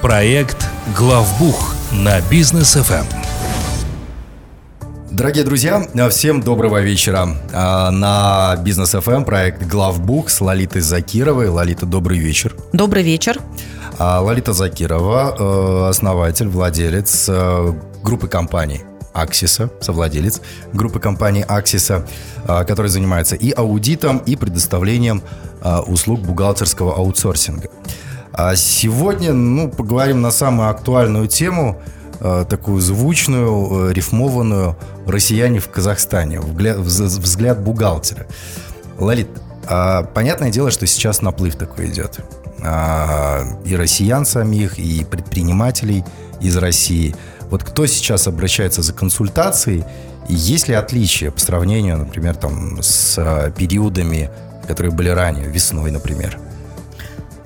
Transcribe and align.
Проект 0.00 0.66
«Главбух» 0.96 1.74
на 1.92 2.18
бизнес 2.30 2.72
ФМ. 2.76 3.04
Дорогие 5.10 5.44
друзья, 5.44 5.86
всем 6.08 6.40
доброго 6.40 6.80
вечера. 6.80 7.36
А, 7.52 7.90
на 7.90 8.56
Бизнес 8.62 8.92
ФМ 8.92 9.24
проект 9.24 9.64
Главбух 9.64 10.30
с 10.30 10.40
Лолитой 10.40 10.80
Закировой. 10.80 11.48
Лолита, 11.48 11.84
добрый 11.84 12.16
вечер. 12.16 12.56
Добрый 12.72 13.02
вечер. 13.02 13.38
А, 13.98 14.20
Лолита 14.22 14.54
Закирова, 14.54 15.36
э, 15.38 15.88
основатель, 15.90 16.48
владелец 16.48 17.26
э, 17.28 17.74
группы 18.02 18.28
компаний 18.28 18.80
Аксиса, 19.12 19.68
совладелец 19.82 20.40
группы 20.72 21.00
компаний 21.00 21.44
Аксиса, 21.46 22.06
э, 22.46 22.64
который 22.64 22.88
занимается 22.88 23.36
и 23.36 23.50
аудитом, 23.50 24.18
и 24.24 24.36
предоставлением 24.36 25.22
услуг 25.86 26.20
бухгалтерского 26.20 26.94
аутсорсинга. 26.94 27.68
А 28.32 28.56
сегодня 28.56 29.32
ну, 29.32 29.68
поговорим 29.68 30.20
на 30.20 30.30
самую 30.30 30.70
актуальную 30.70 31.28
тему, 31.28 31.80
такую 32.20 32.80
звучную, 32.80 33.92
рифмованную 33.92 34.76
«Россияне 35.06 35.60
в 35.60 35.68
Казахстане», 35.68 36.40
взгляд, 36.40 37.60
бухгалтера. 37.60 38.26
Лолит, 38.98 39.28
понятное 40.14 40.50
дело, 40.50 40.70
что 40.70 40.86
сейчас 40.86 41.22
наплыв 41.22 41.56
такой 41.56 41.86
идет. 41.90 42.20
А, 42.60 43.44
и 43.64 43.76
россиян 43.76 44.24
самих, 44.26 44.78
и 44.78 45.04
предпринимателей 45.04 46.04
из 46.40 46.56
России. 46.56 47.14
Вот 47.50 47.62
кто 47.62 47.86
сейчас 47.86 48.26
обращается 48.26 48.82
за 48.82 48.92
консультацией, 48.92 49.84
и 50.28 50.34
есть 50.34 50.68
ли 50.68 50.74
отличия 50.74 51.30
по 51.30 51.38
сравнению, 51.38 51.98
например, 51.98 52.34
там, 52.34 52.82
с 52.82 53.14
а, 53.16 53.50
периодами, 53.50 54.30
которые 54.66 54.92
были 54.92 55.08
ранее, 55.08 55.46
весной, 55.48 55.90
например? 55.90 56.38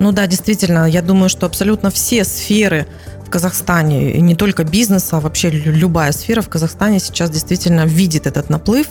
Ну 0.03 0.11
да, 0.11 0.27
действительно, 0.27 0.91
я 0.91 1.01
думаю, 1.01 1.29
что 1.29 1.47
абсолютно 1.47 1.89
все 1.93 2.25
сферы 2.25 2.89
в 3.25 3.31
Казахстане, 3.31 4.11
и 4.11 4.21
не 4.21 4.35
только 4.35 4.65
бизнес, 4.65 5.13
а 5.13 5.21
вообще 5.21 5.49
любая 5.49 6.11
сфера 6.11 6.43
в 6.43 6.49
Казахстане 6.49 6.99
сейчас 6.99 7.31
действительно 7.31 7.87
видит 7.87 8.27
этот 8.27 8.51
наплыв. 8.51 8.89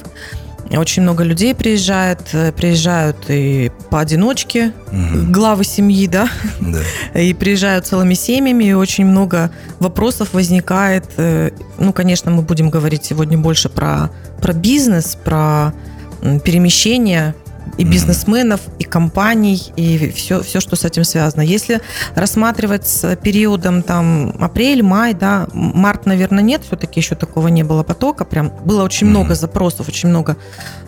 Очень 0.72 1.04
много 1.04 1.26
людей 1.26 1.54
приезжает, 1.54 2.22
э, 2.32 2.54
приезжают 2.54 3.18
и 3.28 3.74
поодиночке, 3.90 4.72
угу. 4.88 5.30
главы 5.34 5.66
семьи, 5.66 6.08
да? 6.08 6.30
да, 6.62 6.80
и 7.20 7.34
приезжают 7.34 7.88
целыми 7.88 8.14
семьями, 8.14 8.64
и 8.64 8.74
очень 8.74 9.06
много 9.06 9.52
вопросов 9.82 10.30
возникает. 10.32 11.04
Э, 11.18 11.52
ну, 11.78 11.92
конечно, 11.92 12.32
мы 12.32 12.42
будем 12.42 12.70
говорить 12.70 13.04
сегодня 13.04 13.38
больше 13.38 13.68
про, 13.68 14.12
про 14.42 14.54
бизнес, 14.54 15.18
про 15.22 15.74
перемещение 16.22 17.36
и 17.78 17.84
бизнесменов, 17.84 18.62
и 18.80 18.84
компаний, 18.84 19.72
и 19.76 20.10
все, 20.12 20.42
все, 20.44 20.60
что 20.60 20.76
с 20.76 20.86
этим 20.86 21.04
связано. 21.04 21.42
Если 21.42 21.82
рассматривать 22.16 22.88
с 22.88 23.16
периодом 23.16 23.82
там 23.82 24.36
апрель, 24.40 24.84
май, 24.84 25.14
да, 25.14 25.48
март, 25.54 26.06
наверное, 26.06 26.44
нет, 26.44 26.64
все-таки 26.66 27.00
еще 27.00 27.16
такого 27.16 27.48
не 27.48 27.64
было 27.64 27.84
потока, 27.84 28.26
прям 28.26 28.52
было 28.66 28.84
очень 28.84 29.08
много 29.08 29.36
запросов, 29.36 29.88
очень 29.88 30.10
много 30.10 30.38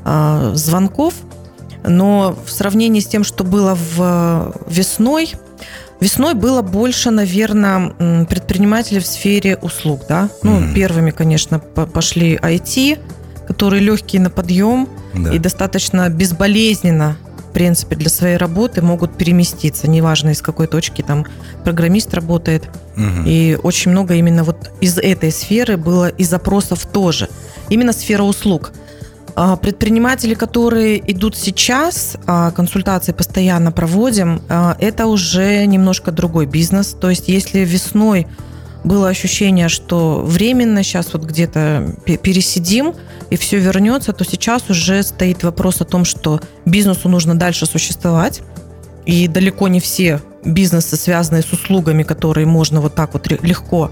э, 0.06 0.52
звонков, 0.56 1.14
но 1.86 2.38
в 2.46 2.52
сравнении 2.52 3.00
с 3.00 3.08
тем, 3.08 3.24
что 3.24 3.44
было 3.44 3.76
в 3.76 4.56
весной, 4.68 5.34
Весной 6.00 6.34
было 6.34 6.62
больше, 6.62 7.12
наверное, 7.12 8.26
предпринимателей 8.26 9.00
в 9.00 9.06
сфере 9.06 9.56
услуг, 9.62 10.02
да. 10.10 10.28
Ну, 10.42 10.60
mm-hmm. 10.60 10.74
первыми, 10.74 11.12
конечно, 11.12 11.60
пошли 11.60 12.36
IT, 12.36 13.00
которые 13.48 13.82
легкие 13.82 14.22
на 14.22 14.30
подъем 14.30 14.90
да. 15.14 15.34
и 15.34 15.40
достаточно 15.40 16.10
безболезненно 16.10 17.18
в 17.38 17.54
принципе, 17.54 17.96
для 17.96 18.10
своей 18.10 18.38
работы 18.38 18.82
могут 18.82 19.16
переместиться, 19.16 19.88
неважно 19.88 20.32
из 20.32 20.42
какой 20.42 20.66
точки 20.66 21.04
там 21.04 21.28
программист 21.64 22.12
работает. 22.16 22.64
Угу. 22.98 23.28
И 23.28 23.60
очень 23.62 23.92
много 23.92 24.16
именно 24.16 24.44
вот 24.44 24.72
из 24.82 24.98
этой 24.98 25.32
сферы 25.32 25.78
было 25.78 26.10
и 26.10 26.24
запросов 26.24 26.88
тоже. 26.88 27.30
Именно 27.70 27.94
сфера 27.94 28.24
услуг. 28.24 28.72
А, 29.36 29.56
предприниматели, 29.56 30.34
которые 30.34 31.00
идут 31.12 31.36
сейчас, 31.36 32.18
а, 32.26 32.50
консультации 32.50 33.12
постоянно 33.12 33.72
проводим, 33.72 34.42
а, 34.50 34.76
это 34.80 35.06
уже 35.06 35.64
немножко 35.68 36.12
другой 36.12 36.48
бизнес. 36.48 36.96
То 37.00 37.12
есть 37.12 37.28
если 37.28 37.60
весной 37.60 38.26
было 38.84 39.10
ощущение, 39.10 39.70
что 39.70 40.22
временно 40.24 40.84
сейчас 40.84 41.14
вот 41.14 41.24
где-то 41.24 41.96
пересидим 42.06 42.94
и 43.30 43.38
все 43.38 43.60
вернется, 43.60 44.14
то 44.14 44.26
сейчас 44.26 44.70
уже 44.70 45.04
стоит 45.04 45.44
вопрос 45.44 45.82
о 45.82 45.86
том, 45.86 46.06
что 46.06 46.40
бизнесу 46.66 47.10
нужно 47.10 47.36
дальше 47.36 47.66
существовать. 47.66 48.42
И 49.06 49.28
далеко 49.28 49.68
не 49.68 49.82
все 49.82 50.22
бизнесы, 50.46 50.96
связанные 50.96 51.44
с 51.44 51.52
услугами, 51.52 52.04
которые 52.04 52.46
можно 52.46 52.80
вот 52.80 52.96
так 52.96 53.14
вот 53.14 53.28
легко 53.28 53.92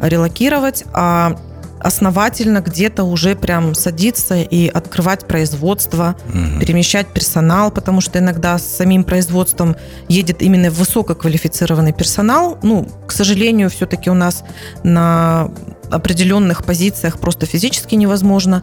релокировать, 0.00 0.84
а 0.92 1.38
основательно 1.80 2.60
где-то 2.60 3.04
уже 3.04 3.34
прям 3.34 3.74
садиться 3.74 4.36
и 4.36 4.68
открывать 4.68 5.26
производство, 5.26 6.16
угу. 6.28 6.60
перемещать 6.60 7.08
персонал, 7.08 7.70
потому 7.70 8.00
что 8.00 8.18
иногда 8.18 8.58
с 8.58 8.64
самим 8.64 9.04
производством 9.04 9.76
едет 10.08 10.42
именно 10.42 10.70
высококвалифицированный 10.70 11.92
персонал. 11.92 12.58
Ну, 12.62 12.86
к 13.06 13.12
сожалению, 13.12 13.70
все-таки 13.70 14.10
у 14.10 14.14
нас 14.14 14.44
на 14.82 15.50
определенных 15.90 16.64
позициях 16.64 17.18
просто 17.18 17.46
физически 17.46 17.94
невозможно 17.94 18.62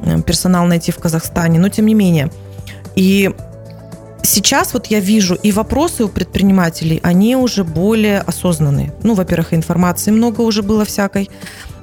э, 0.00 0.20
персонал 0.22 0.66
найти 0.66 0.92
в 0.92 0.96
Казахстане, 0.96 1.58
но 1.58 1.68
тем 1.68 1.86
не 1.86 1.94
менее. 1.94 2.30
И 2.96 3.34
сейчас 4.26 4.74
вот 4.74 4.86
я 4.86 5.00
вижу 5.00 5.34
и 5.34 5.52
вопросы 5.52 6.04
у 6.04 6.08
предпринимателей, 6.08 7.00
они 7.02 7.36
уже 7.36 7.64
более 7.64 8.20
осознанные. 8.20 8.92
Ну, 9.02 9.14
во-первых, 9.14 9.54
информации 9.54 10.10
много 10.10 10.42
уже 10.42 10.62
было 10.62 10.84
всякой 10.84 11.30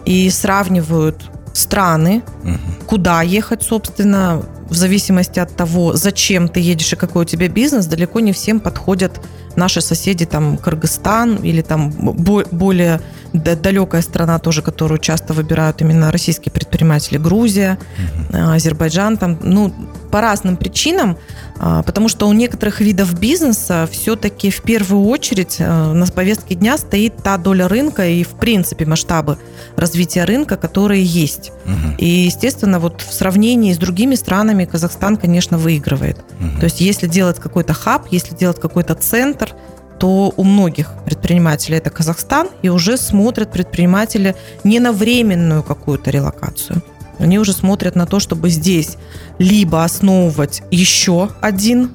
и 0.06 0.30
сравнивают 0.30 1.30
страны, 1.54 2.24
угу. 2.44 2.58
куда 2.88 3.22
ехать, 3.22 3.64
собственно, 3.64 4.44
в 4.70 4.76
зависимости 4.76 5.40
от 5.40 5.56
того, 5.56 5.96
зачем 5.96 6.50
ты 6.50 6.60
едешь 6.60 6.94
и 6.94 6.96
какой 6.96 7.24
у 7.24 7.26
тебя 7.26 7.48
бизнес, 7.48 7.86
далеко 7.86 8.20
не 8.20 8.34
всем 8.34 8.60
подходят 8.60 9.22
наши 9.56 9.82
соседи, 9.82 10.26
там, 10.26 10.58
Кыргызстан 10.58 11.36
или 11.36 11.62
там 11.62 11.92
более 11.92 13.02
далекая 13.34 14.02
страна 14.02 14.40
тоже, 14.40 14.62
которую 14.62 15.00
часто 15.00 15.34
выбирают 15.34 15.82
именно 15.82 16.12
российские 16.12 16.52
предприниматели, 16.52 17.18
Грузия, 17.18 17.78
угу. 17.98 18.38
Азербайджан, 18.52 19.18
там, 19.18 19.40
ну, 19.42 19.74
по 20.12 20.22
разным 20.22 20.58
причинам, 20.58 21.18
а, 21.58 21.82
потому 21.82 22.08
что 22.08 22.28
у 22.28 22.34
некоторых 22.34 22.80
видов 22.80 23.20
бизнеса 23.20 23.88
все-таки 23.92 24.52
в 24.52 24.62
первую 24.62 25.08
очередь 25.08 25.56
э, 25.60 25.94
на 25.94 26.06
повестке 26.06 26.54
дня 26.54 26.78
стоит 26.78 27.18
та 27.24 27.38
доля 27.38 27.68
рынка 27.68 28.08
и, 28.08 28.24
в 28.24 28.36
принципе, 28.36 28.86
масштабы 28.86 29.40
развития 29.76 30.26
рынка, 30.26 30.56
которые 30.56 31.04
есть. 31.04 31.52
Угу. 31.66 31.96
И, 31.98 32.06
естественно, 32.06 32.80
вот 32.80 33.02
в 33.02 33.12
сравнении 33.12 33.74
с 33.74 33.78
другими 33.78 34.14
странами 34.14 34.66
Казахстан, 34.66 35.18
конечно, 35.18 35.58
выигрывает. 35.58 36.18
Угу. 36.40 36.60
То 36.60 36.66
есть, 36.66 36.82
если 36.82 37.08
делать 37.08 37.40
какой-то 37.40 37.74
хаб, 37.74 38.08
если 38.12 38.36
делать 38.36 38.60
какой-то 38.60 38.94
центр, 38.94 39.56
то 40.04 40.34
у 40.36 40.44
многих 40.44 40.92
предпринимателей 41.06 41.78
это 41.78 41.90
Казахстан, 41.90 42.50
и 42.62 42.68
уже 42.68 42.98
смотрят 42.98 43.54
предприниматели 43.54 44.36
не 44.66 44.82
на 44.82 44.92
временную 44.92 45.64
какую-то 45.64 46.12
релокацию, 46.12 46.84
они 47.20 47.40
уже 47.40 47.54
смотрят 47.54 47.96
на 47.96 48.06
то, 48.06 48.20
чтобы 48.20 48.50
здесь 48.50 48.98
либо 49.40 49.82
основывать 49.82 50.62
еще 50.72 51.30
один 51.40 51.92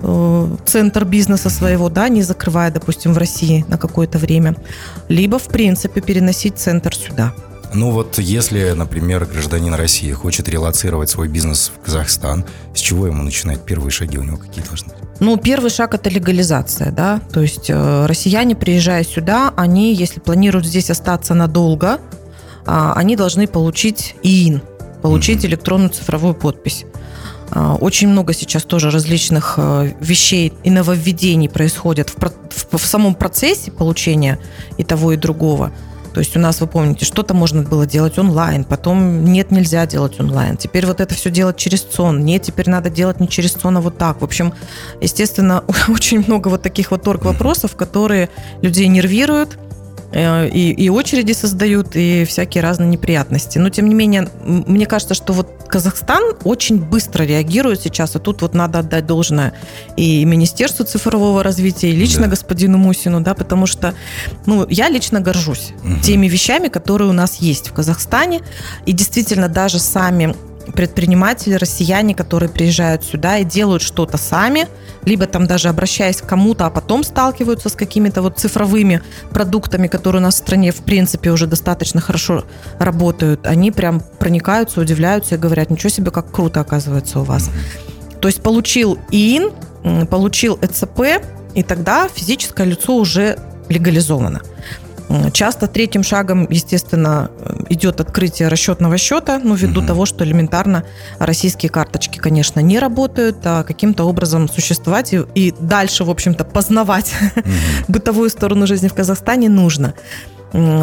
э, 0.00 0.56
центр 0.66 1.04
бизнеса 1.04 1.48
своего, 1.48 1.88
да, 1.88 2.08
не 2.08 2.22
закрывая, 2.22 2.72
допустим, 2.72 3.12
в 3.12 3.18
России 3.18 3.64
на 3.68 3.78
какое-то 3.78 4.18
время, 4.18 4.56
либо, 5.08 5.38
в 5.38 5.46
принципе, 5.46 6.00
переносить 6.00 6.58
центр 6.58 6.92
сюда. 6.92 7.34
Ну 7.72 7.90
вот 7.90 8.18
если, 8.18 8.70
например, 8.70 9.24
гражданин 9.24 9.74
России 9.74 10.12
хочет 10.12 10.48
релацировать 10.48 11.10
свой 11.10 11.28
бизнес 11.28 11.72
в 11.74 11.84
Казахстан, 11.84 12.44
с 12.74 12.78
чего 12.78 13.06
ему 13.06 13.22
начинать? 13.22 13.64
Первые 13.64 13.90
шаги 13.90 14.18
у 14.18 14.22
него 14.22 14.36
какие 14.36 14.64
должны 14.64 14.88
быть? 14.88 15.04
Ну, 15.20 15.36
первый 15.36 15.70
шаг– 15.70 15.94
это 15.94 16.10
легализация, 16.10 16.90
да, 16.90 17.20
то 17.32 17.40
есть 17.40 17.70
э, 17.70 18.06
россияне, 18.06 18.56
приезжая 18.56 19.04
сюда, 19.04 19.52
они, 19.56 19.94
если 19.94 20.20
планируют 20.20 20.66
здесь 20.66 20.90
остаться 20.90 21.34
надолго, 21.34 22.00
а, 22.66 22.94
они 22.94 23.14
должны 23.16 23.46
получить 23.46 24.16
ИИН, 24.22 24.60
получить 25.02 25.44
электронную 25.44 25.90
цифровую 25.90 26.34
подпись. 26.34 26.84
А, 27.50 27.76
очень 27.76 28.08
много 28.08 28.32
сейчас 28.32 28.64
тоже 28.64 28.90
различных 28.90 29.54
э, 29.56 29.92
вещей 30.00 30.52
и 30.64 30.70
нововведений 30.70 31.48
происходят 31.48 32.10
в, 32.10 32.16
в, 32.18 32.78
в 32.78 32.86
самом 32.86 33.14
процессе 33.14 33.70
получения 33.70 34.40
и 34.78 34.84
того, 34.84 35.12
и 35.12 35.16
другого. 35.16 35.72
То 36.14 36.20
есть 36.20 36.36
у 36.36 36.40
нас, 36.40 36.60
вы 36.60 36.68
помните, 36.68 37.04
что-то 37.04 37.34
можно 37.34 37.62
было 37.62 37.86
делать 37.86 38.18
онлайн, 38.18 38.62
потом 38.62 39.24
нет, 39.24 39.50
нельзя 39.50 39.84
делать 39.84 40.20
онлайн. 40.20 40.56
Теперь 40.56 40.86
вот 40.86 41.00
это 41.00 41.12
все 41.12 41.28
делать 41.28 41.56
через 41.56 41.82
ЦОН. 41.82 42.24
Нет, 42.24 42.42
теперь 42.42 42.70
надо 42.70 42.88
делать 42.88 43.18
не 43.18 43.28
через 43.28 43.50
ЦОН, 43.52 43.78
а 43.78 43.80
вот 43.80 43.98
так. 43.98 44.20
В 44.20 44.24
общем, 44.24 44.54
естественно, 45.00 45.64
очень 45.88 46.24
много 46.24 46.48
вот 46.48 46.62
таких 46.62 46.92
вот 46.92 47.02
торг 47.02 47.24
вопросов, 47.24 47.74
которые 47.74 48.30
людей 48.62 48.86
нервируют, 48.86 49.58
и, 50.14 50.70
и 50.70 50.88
очереди 50.88 51.32
создают, 51.32 51.96
и 51.96 52.24
всякие 52.24 52.62
разные 52.62 52.88
неприятности. 52.88 53.58
Но, 53.58 53.68
тем 53.68 53.88
не 53.88 53.94
менее, 53.94 54.28
мне 54.44 54.86
кажется, 54.86 55.14
что 55.14 55.32
вот 55.32 55.48
Казахстан 55.66 56.34
очень 56.44 56.80
быстро 56.80 57.24
реагирует 57.24 57.82
сейчас, 57.82 58.14
и 58.14 58.18
тут 58.20 58.42
вот 58.42 58.54
надо 58.54 58.78
отдать 58.80 59.06
должное 59.06 59.54
и 59.96 60.24
Министерству 60.24 60.84
цифрового 60.84 61.42
развития, 61.42 61.90
и 61.90 61.96
лично 61.96 62.22
да. 62.22 62.28
господину 62.28 62.78
Мусину, 62.78 63.20
да, 63.20 63.34
потому 63.34 63.66
что, 63.66 63.94
ну, 64.46 64.66
я 64.68 64.88
лично 64.88 65.20
горжусь 65.20 65.72
угу. 65.82 66.00
теми 66.00 66.28
вещами, 66.28 66.68
которые 66.68 67.10
у 67.10 67.14
нас 67.14 67.36
есть 67.36 67.68
в 67.68 67.72
Казахстане, 67.72 68.42
и 68.86 68.92
действительно 68.92 69.48
даже 69.48 69.78
сами 69.78 70.36
предприниматели, 70.72 71.54
россияне, 71.54 72.14
которые 72.14 72.48
приезжают 72.48 73.04
сюда 73.04 73.38
и 73.38 73.44
делают 73.44 73.82
что-то 73.82 74.16
сами, 74.16 74.68
либо 75.04 75.26
там 75.26 75.46
даже 75.46 75.68
обращаясь 75.68 76.16
к 76.16 76.26
кому-то, 76.26 76.66
а 76.66 76.70
потом 76.70 77.04
сталкиваются 77.04 77.68
с 77.68 77.72
какими-то 77.72 78.22
вот 78.22 78.38
цифровыми 78.38 79.02
продуктами, 79.30 79.88
которые 79.88 80.20
у 80.20 80.24
нас 80.24 80.34
в 80.34 80.38
стране 80.38 80.72
в 80.72 80.82
принципе 80.84 81.30
уже 81.30 81.46
достаточно 81.46 82.00
хорошо 82.00 82.44
работают, 82.78 83.46
они 83.46 83.70
прям 83.70 84.00
проникаются, 84.18 84.80
удивляются 84.80 85.34
и 85.34 85.38
говорят, 85.38 85.70
ничего 85.70 85.90
себе, 85.90 86.10
как 86.10 86.30
круто 86.30 86.60
оказывается 86.60 87.20
у 87.20 87.24
вас. 87.24 87.50
То 88.20 88.28
есть 88.28 88.42
получил 88.42 88.98
ИИН, 89.10 90.06
получил 90.06 90.58
ЭЦП, 90.62 91.22
и 91.54 91.62
тогда 91.62 92.08
физическое 92.08 92.66
лицо 92.66 92.96
уже 92.96 93.38
легализовано. 93.68 94.40
Часто 95.32 95.66
третьим 95.66 96.02
шагом, 96.02 96.46
естественно, 96.48 97.30
идет 97.68 98.00
открытие 98.00 98.48
расчетного 98.48 98.96
счета, 98.96 99.40
ну, 99.42 99.54
ввиду 99.54 99.80
угу. 99.80 99.86
того, 99.86 100.06
что 100.06 100.24
элементарно 100.24 100.84
российские 101.18 101.70
карточки, 101.70 102.18
конечно, 102.18 102.60
не 102.60 102.78
работают, 102.78 103.38
а 103.44 103.64
каким-то 103.64 104.04
образом 104.04 104.48
существовать 104.48 105.12
и, 105.12 105.22
и 105.34 105.54
дальше, 105.58 106.04
в 106.04 106.10
общем-то, 106.10 106.44
познавать 106.44 107.12
угу. 107.36 107.50
бытовую 107.88 108.30
сторону 108.30 108.66
жизни 108.66 108.88
в 108.88 108.94
Казахстане 108.94 109.48
нужно. 109.48 109.94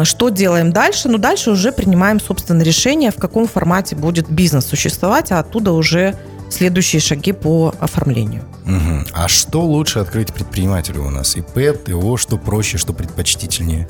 Что 0.04 0.28
делаем 0.28 0.70
дальше? 0.70 1.08
Ну, 1.08 1.16
дальше 1.16 1.50
уже 1.50 1.72
принимаем, 1.72 2.20
собственно, 2.20 2.62
решение, 2.62 3.10
в 3.10 3.16
каком 3.16 3.48
формате 3.48 3.96
будет 3.96 4.30
бизнес 4.30 4.66
существовать, 4.66 5.32
а 5.32 5.38
оттуда 5.38 5.72
уже 5.72 6.14
следующие 6.50 7.00
шаги 7.00 7.32
по 7.32 7.74
оформлению. 7.80 8.44
Угу. 8.66 9.06
А 9.12 9.28
что 9.28 9.62
лучше 9.62 9.98
открыть 9.98 10.32
предпринимателю 10.32 11.02
у 11.02 11.10
нас? 11.10 11.36
ИП, 11.36 11.82
ТО, 11.84 12.16
что 12.18 12.36
проще, 12.36 12.76
что 12.76 12.92
предпочтительнее? 12.92 13.88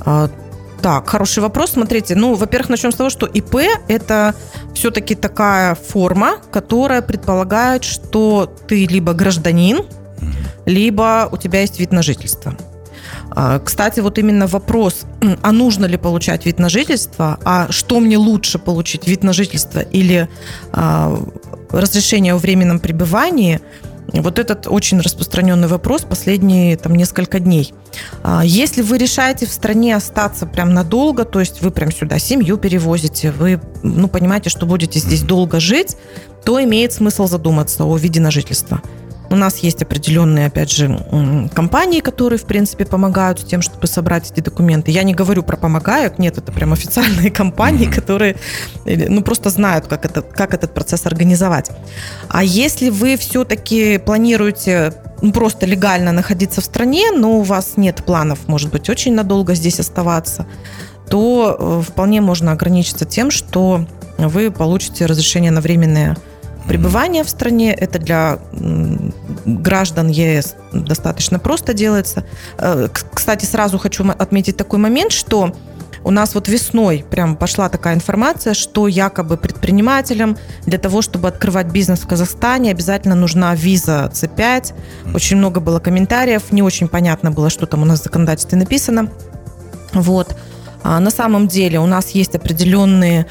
А, 0.00 0.28
так, 0.82 1.08
хороший 1.08 1.42
вопрос. 1.42 1.72
Смотрите, 1.72 2.14
ну, 2.14 2.34
во-первых, 2.34 2.68
начнем 2.70 2.92
с 2.92 2.94
того, 2.94 3.10
что 3.10 3.26
ИП– 3.26 3.56
это 3.88 4.34
все-таки 4.74 5.14
такая 5.14 5.74
форма, 5.74 6.38
которая 6.52 7.02
предполагает, 7.02 7.84
что 7.84 8.52
ты 8.68 8.86
либо 8.86 9.12
гражданин, 9.12 9.80
либо 10.66 11.28
у 11.32 11.36
тебя 11.36 11.60
есть 11.62 11.80
вид 11.80 11.92
на 11.92 12.02
жительство. 12.02 12.54
А, 13.30 13.58
кстати, 13.58 14.00
вот 14.00 14.18
именно 14.18 14.46
вопрос, 14.46 15.02
а 15.42 15.52
нужно 15.52 15.86
ли 15.86 15.96
получать 15.96 16.46
вид 16.46 16.58
на 16.58 16.68
жительство, 16.68 17.38
а 17.44 17.70
что 17.70 18.00
мне 18.00 18.16
лучше 18.16 18.58
получить, 18.58 19.08
вид 19.08 19.24
на 19.24 19.32
жительство 19.32 19.80
или 19.80 20.28
а, 20.72 21.18
разрешение 21.70 22.34
о 22.34 22.38
временном 22.38 22.78
пребывании– 22.78 23.60
вот 24.12 24.38
этот 24.38 24.66
очень 24.66 25.00
распространенный 25.00 25.68
вопрос 25.68 26.02
последние 26.02 26.76
там, 26.76 26.94
несколько 26.94 27.40
дней. 27.40 27.74
А, 28.22 28.42
если 28.44 28.82
вы 28.82 28.98
решаете 28.98 29.46
в 29.46 29.52
стране 29.52 29.94
остаться 29.94 30.46
прям 30.46 30.72
надолго, 30.72 31.24
то 31.24 31.40
есть 31.40 31.60
вы 31.60 31.70
прям 31.70 31.92
сюда 31.92 32.18
семью 32.18 32.56
перевозите, 32.56 33.30
вы 33.30 33.60
ну, 33.82 34.08
понимаете, 34.08 34.50
что 34.50 34.66
будете 34.66 34.98
здесь 34.98 35.22
долго 35.22 35.60
жить, 35.60 35.96
то 36.44 36.62
имеет 36.62 36.92
смысл 36.92 37.26
задуматься 37.26 37.84
о 37.84 37.96
виде 37.96 38.20
на 38.20 38.30
жительство. 38.30 38.80
У 39.30 39.36
нас 39.36 39.58
есть 39.58 39.82
определенные, 39.82 40.46
опять 40.46 40.72
же, 40.72 40.98
компании, 41.54 42.00
которые, 42.00 42.38
в 42.38 42.44
принципе, 42.44 42.86
помогают 42.86 43.40
с 43.40 43.44
тем, 43.44 43.60
чтобы 43.60 43.86
собрать 43.86 44.30
эти 44.30 44.40
документы. 44.40 44.90
Я 44.90 45.02
не 45.02 45.14
говорю 45.14 45.42
про 45.42 45.56
помогают, 45.56 46.18
нет, 46.18 46.38
это 46.38 46.50
прям 46.50 46.72
официальные 46.72 47.30
компании, 47.42 47.86
которые, 47.86 48.36
ну, 48.84 49.22
просто 49.22 49.50
знают, 49.50 49.86
как, 49.86 50.04
это, 50.04 50.22
как 50.22 50.54
этот 50.54 50.72
процесс 50.72 51.04
организовать. 51.06 51.70
А 52.28 52.42
если 52.42 52.88
вы 52.88 53.16
все-таки 53.16 53.98
планируете 53.98 54.94
ну, 55.20 55.32
просто 55.32 55.66
легально 55.66 56.12
находиться 56.12 56.60
в 56.60 56.64
стране, 56.64 57.10
но 57.10 57.38
у 57.38 57.42
вас 57.42 57.72
нет 57.76 58.04
планов, 58.04 58.46
может 58.46 58.70
быть, 58.70 58.88
очень 58.88 59.14
надолго 59.14 59.54
здесь 59.54 59.80
оставаться, 59.80 60.46
то 61.10 61.56
э, 61.58 61.82
вполне 61.86 62.20
можно 62.20 62.52
ограничиться 62.52 63.04
тем, 63.04 63.30
что 63.30 63.86
вы 64.18 64.50
получите 64.50 65.06
разрешение 65.06 65.50
на 65.50 65.60
временное 65.60 66.16
Пребывание 66.68 67.24
в 67.24 67.30
стране 67.30 67.72
это 67.72 67.98
для 67.98 68.38
граждан 69.46 70.08
ЕС 70.08 70.54
достаточно 70.72 71.38
просто 71.38 71.72
делается. 71.72 72.24
Э, 72.58 72.88
кстати, 73.14 73.46
сразу 73.46 73.78
хочу 73.78 74.06
отметить 74.10 74.58
такой 74.58 74.78
момент, 74.78 75.12
что 75.12 75.54
у 76.04 76.10
нас 76.10 76.34
вот 76.34 76.46
весной 76.46 77.04
прям 77.10 77.36
пошла 77.36 77.68
такая 77.70 77.94
информация, 77.94 78.54
что 78.54 78.86
якобы 78.86 79.36
предпринимателям 79.36 80.36
для 80.66 80.78
того, 80.78 81.02
чтобы 81.02 81.28
открывать 81.28 81.68
бизнес 81.68 82.00
в 82.00 82.06
Казахстане, 82.06 82.70
обязательно 82.70 83.14
нужна 83.14 83.54
виза 83.54 84.10
C5. 84.12 84.74
Очень 85.14 85.38
много 85.38 85.60
было 85.60 85.80
комментариев, 85.80 86.52
не 86.52 86.62
очень 86.62 86.88
понятно 86.88 87.30
было, 87.30 87.50
что 87.50 87.66
там 87.66 87.82
у 87.82 87.84
нас 87.86 88.00
в 88.00 88.04
законодательстве 88.04 88.58
написано. 88.58 89.10
Вот. 89.94 90.36
А 90.82 91.00
на 91.00 91.10
самом 91.10 91.48
деле 91.48 91.80
у 91.80 91.86
нас 91.86 92.10
есть 92.10 92.34
определенные 92.34 93.26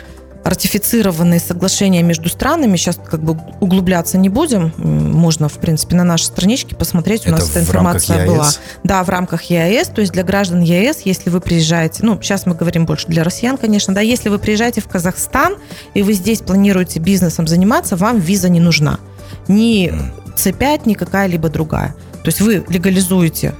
ратифицированные 0.47 1.39
соглашения 1.39 2.01
между 2.03 2.29
странами. 2.29 2.77
Сейчас 2.77 2.97
как 3.03 3.21
бы 3.21 3.37
углубляться 3.59 4.17
не 4.17 4.29
будем. 4.29 4.71
Можно, 4.77 5.49
в 5.49 5.59
принципе, 5.59 5.95
на 5.95 6.03
нашей 6.03 6.25
страничке 6.25 6.75
посмотреть. 6.75 7.25
У 7.25 7.29
Это 7.29 7.39
нас 7.39 7.49
эта 7.49 7.59
информация 7.59 8.25
была. 8.25 8.49
Да, 8.83 9.03
в 9.03 9.09
рамках 9.09 9.43
ЕАЭС. 9.43 9.89
То 9.89 10.01
есть 10.01 10.13
для 10.13 10.23
граждан 10.23 10.61
ЕАЭС, 10.61 11.01
если 11.01 11.29
вы 11.29 11.41
приезжаете, 11.41 12.03
ну, 12.03 12.19
сейчас 12.21 12.45
мы 12.45 12.55
говорим 12.55 12.85
больше 12.85 13.07
для 13.07 13.23
россиян, 13.23 13.57
конечно, 13.57 13.93
да, 13.93 14.01
если 14.01 14.29
вы 14.29 14.39
приезжаете 14.39 14.81
в 14.81 14.87
Казахстан 14.87 15.55
и 15.93 16.01
вы 16.01 16.13
здесь 16.13 16.39
планируете 16.39 16.99
бизнесом 16.99 17.47
заниматься, 17.47 17.97
вам 17.97 18.19
виза 18.19 18.49
не 18.49 18.59
нужна. 18.59 18.99
Ни 19.47 19.91
C5, 20.35 20.81
ни 20.85 20.93
какая-либо 20.93 21.49
другая. 21.49 21.93
То 22.23 22.29
есть 22.29 22.41
вы 22.41 22.63
легализуете 22.69 23.53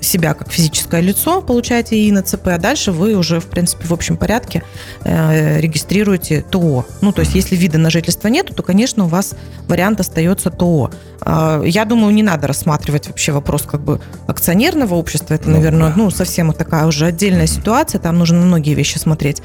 себя 0.00 0.34
как 0.34 0.50
физическое 0.50 1.00
лицо, 1.00 1.40
получаете 1.40 1.96
ИИН 1.96 2.24
ЦП, 2.24 2.48
а 2.48 2.58
дальше 2.58 2.92
вы 2.92 3.14
уже, 3.14 3.40
в 3.40 3.46
принципе, 3.46 3.86
в 3.86 3.92
общем 3.92 4.16
порядке 4.16 4.62
э, 5.04 5.60
регистрируете 5.60 6.42
ТО. 6.42 6.86
Ну, 7.00 7.12
то 7.12 7.20
есть, 7.20 7.34
если 7.34 7.56
вида 7.56 7.78
на 7.78 7.90
жительство 7.90 8.28
нету, 8.28 8.54
то, 8.54 8.62
конечно, 8.62 9.04
у 9.04 9.08
вас 9.08 9.34
вариант 9.66 10.00
остается 10.00 10.50
ТО. 10.50 10.90
Э, 11.22 11.62
я 11.64 11.84
думаю, 11.84 12.14
не 12.14 12.22
надо 12.22 12.46
рассматривать 12.46 13.08
вообще 13.08 13.32
вопрос 13.32 13.62
как 13.62 13.80
бы 13.80 14.00
акционерного 14.26 14.94
общества. 14.94 15.34
Это, 15.34 15.48
ну, 15.48 15.56
наверное, 15.56 15.92
ну, 15.96 16.10
совсем 16.10 16.52
такая 16.52 16.86
уже 16.86 17.06
отдельная 17.06 17.46
ситуация, 17.46 18.00
там 18.00 18.18
нужно 18.18 18.38
многие 18.38 18.74
вещи 18.74 18.98
смотреть. 18.98 19.42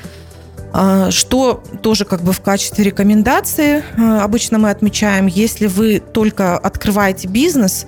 А, 0.75 1.11
что 1.11 1.63
тоже 1.83 2.03
как 2.03 2.23
бы 2.23 2.33
в 2.33 2.41
качестве 2.41 2.83
рекомендации 2.83 3.83
э, 3.95 4.17
обычно 4.19 4.57
мы 4.57 4.71
отмечаем, 4.71 5.27
если 5.27 5.67
вы 5.67 5.99
только 5.99 6.57
открываете 6.57 7.27
бизнес, 7.27 7.85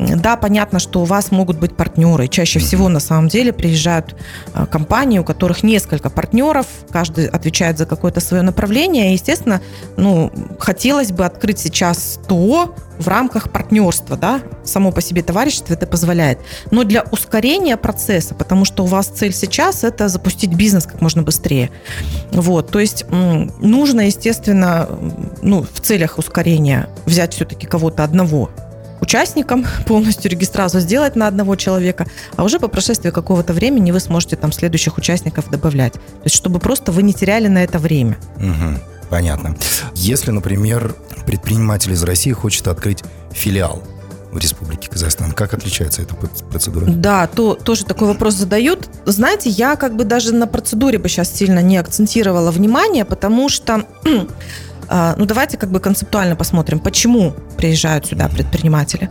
да, 0.00 0.36
понятно, 0.36 0.78
что 0.78 1.02
у 1.02 1.04
вас 1.04 1.30
могут 1.30 1.58
быть 1.58 1.76
партнеры. 1.76 2.28
Чаще 2.28 2.58
всего 2.58 2.88
на 2.88 3.00
самом 3.00 3.28
деле 3.28 3.52
приезжают 3.52 4.16
э, 4.54 4.66
компании, 4.66 5.18
у 5.18 5.24
которых 5.24 5.62
несколько 5.62 6.08
партнеров, 6.08 6.66
каждый 6.90 7.26
отвечает 7.26 7.76
за 7.76 7.84
какое-то 7.84 8.20
свое 8.20 8.42
направление. 8.42 9.10
И, 9.10 9.12
естественно, 9.12 9.60
ну, 9.96 10.32
хотелось 10.58 11.12
бы 11.12 11.26
открыть 11.26 11.58
сейчас 11.58 12.18
ТО 12.26 12.74
в 12.98 13.08
рамках 13.08 13.50
партнерства, 13.50 14.16
да, 14.16 14.40
само 14.64 14.90
по 14.90 15.02
себе 15.02 15.22
товарищество 15.22 15.74
это 15.74 15.86
позволяет. 15.86 16.38
Но 16.70 16.84
для 16.84 17.02
ускорения 17.10 17.76
процесса, 17.76 18.34
потому 18.34 18.64
что 18.64 18.84
у 18.84 18.86
вас 18.86 19.06
цель 19.06 19.32
сейчас 19.32 19.84
это 19.84 20.08
запустить 20.08 20.54
бизнес 20.54 20.86
как 20.86 21.00
можно 21.00 21.22
быстрее. 21.22 21.70
Вот, 22.30 22.70
то 22.70 22.78
есть 22.78 23.04
нужно, 23.10 24.02
естественно, 24.02 24.88
ну, 25.42 25.62
в 25.62 25.80
целях 25.80 26.18
ускорения 26.18 26.88
взять 27.06 27.34
все-таки 27.34 27.66
кого-то 27.66 28.04
одного 28.04 28.50
участникам 29.00 29.66
полностью 29.86 30.30
регистрацию 30.30 30.80
сделать 30.80 31.16
на 31.16 31.26
одного 31.26 31.56
человека, 31.56 32.06
а 32.36 32.44
уже 32.44 32.58
по 32.58 32.68
прошествии 32.68 33.10
какого-то 33.10 33.52
времени 33.52 33.90
вы 33.90 34.00
сможете 34.00 34.36
там 34.36 34.52
следующих 34.52 34.98
участников 34.98 35.50
добавлять. 35.50 35.94
То 35.94 36.24
есть, 36.24 36.36
чтобы 36.36 36.58
просто 36.58 36.92
вы 36.92 37.02
не 37.02 37.12
теряли 37.12 37.48
на 37.48 37.64
это 37.64 37.78
время. 37.78 38.16
Угу, 38.36 39.08
понятно. 39.10 39.56
Если, 39.94 40.30
например, 40.30 40.94
предприниматель 41.26 41.92
из 41.92 42.02
России 42.02 42.32
хочет 42.32 42.68
открыть 42.68 43.02
филиал 43.32 43.82
в 44.32 44.38
Республике 44.38 44.88
Казахстан. 44.88 45.32
Как 45.32 45.54
отличается 45.54 46.02
эта 46.02 46.14
процедура? 46.14 46.86
Да, 46.86 47.26
то, 47.26 47.54
тоже 47.54 47.84
такой 47.84 48.08
вопрос 48.08 48.34
задают. 48.34 48.88
Знаете, 49.04 49.50
я 49.50 49.76
как 49.76 49.96
бы 49.96 50.04
даже 50.04 50.32
на 50.32 50.46
процедуре 50.46 50.98
бы 50.98 51.08
сейчас 51.08 51.32
сильно 51.32 51.60
не 51.60 51.76
акцентировала 51.76 52.50
внимание, 52.50 53.04
потому 53.04 53.48
что 53.48 53.86
ну, 55.16 55.24
давайте 55.24 55.56
как 55.56 55.70
бы 55.70 55.78
концептуально 55.78 56.34
посмотрим, 56.34 56.80
почему 56.80 57.32
приезжают 57.56 58.06
сюда 58.06 58.28
предприниматели. 58.28 59.08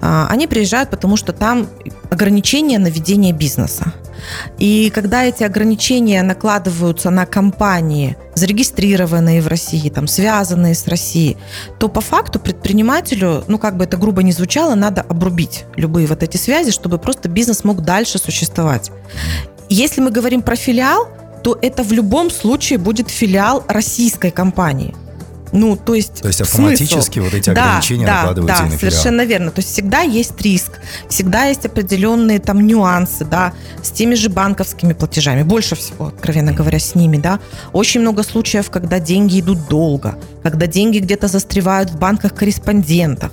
А, 0.00 0.26
они 0.30 0.46
приезжают, 0.46 0.88
потому 0.88 1.16
что 1.18 1.34
там 1.34 1.68
ограничения 2.10 2.78
на 2.78 2.88
ведение 2.88 3.34
бизнеса. 3.34 3.92
И 4.58 4.90
когда 4.90 5.24
эти 5.24 5.44
ограничения 5.44 6.22
накладываются 6.22 7.10
на 7.10 7.26
компании, 7.26 8.16
зарегистрированные 8.34 9.42
в 9.42 9.48
России, 9.48 9.90
там, 9.90 10.06
связанные 10.06 10.74
с 10.74 10.88
Россией, 10.88 11.36
то 11.78 11.88
по 11.88 12.00
факту 12.00 12.40
предпринимателю, 12.40 13.44
ну 13.48 13.58
как 13.58 13.76
бы 13.76 13.84
это 13.84 13.98
грубо 13.98 14.22
не 14.22 14.32
звучало, 14.32 14.74
надо 14.74 15.02
обрубить 15.02 15.66
любые 15.76 16.06
вот 16.06 16.22
эти 16.22 16.38
связи, 16.38 16.70
чтобы 16.70 16.98
просто 16.98 17.28
бизнес 17.28 17.64
мог 17.64 17.82
дальше 17.82 18.18
существовать. 18.18 18.90
если 19.68 20.00
мы 20.00 20.10
говорим 20.10 20.40
про 20.40 20.56
филиал, 20.56 21.08
то 21.44 21.58
это 21.60 21.82
в 21.82 21.92
любом 21.92 22.30
случае 22.30 22.78
будет 22.78 23.10
филиал 23.10 23.62
российской 23.68 24.30
компании. 24.30 24.94
Ну, 25.52 25.76
то 25.76 25.94
есть, 25.94 26.22
то 26.22 26.28
есть 26.28 26.40
автоматически 26.40 27.18
смысл. 27.18 27.30
вот 27.30 27.34
эти 27.34 27.50
ограничения 27.50 28.06
да, 28.06 28.16
накладываются 28.16 28.62
да, 28.62 28.68
на 28.68 28.78
совершенно 28.78 29.24
верно. 29.24 29.50
То 29.50 29.60
есть 29.60 29.72
всегда 29.72 30.00
есть 30.00 30.40
риск, 30.40 30.72
всегда 31.08 31.44
есть 31.44 31.64
определенные 31.66 32.38
там 32.38 32.66
нюансы, 32.66 33.24
да, 33.24 33.52
с 33.82 33.90
теми 33.90 34.14
же 34.14 34.28
банковскими 34.28 34.92
платежами. 34.92 35.42
Больше 35.42 35.74
всего, 35.74 36.08
откровенно 36.08 36.52
говоря, 36.52 36.78
с 36.78 36.94
ними, 36.94 37.16
да. 37.16 37.40
Очень 37.72 38.00
много 38.00 38.22
случаев, 38.22 38.70
когда 38.70 39.00
деньги 39.00 39.40
идут 39.40 39.68
долго, 39.68 40.18
когда 40.50 40.66
деньги 40.66 40.98
где-то 40.98 41.28
застревают 41.28 41.90
в 41.90 41.98
банках-корреспондентах, 41.98 43.32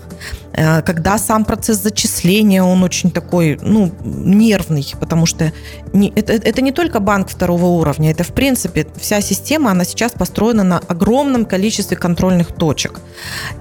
э, 0.54 0.82
когда 0.82 1.18
сам 1.18 1.46
процесс 1.46 1.78
зачисления, 1.78 2.64
он 2.64 2.84
очень 2.84 3.12
такой, 3.12 3.58
ну, 3.62 3.92
нервный, 4.04 4.86
потому 5.00 5.26
что 5.26 5.52
не, 5.94 6.10
это, 6.10 6.34
это 6.34 6.62
не 6.62 6.72
только 6.72 7.00
банк 7.00 7.30
второго 7.30 7.66
уровня, 7.66 8.12
это, 8.12 8.24
в 8.24 8.34
принципе, 8.34 8.88
вся 8.98 9.22
система, 9.22 9.72
она 9.72 9.86
сейчас 9.86 10.12
построена 10.12 10.64
на 10.64 10.80
огромном 10.80 11.46
количестве 11.46 11.98
контрольных 11.98 12.52
точек. 12.52 13.00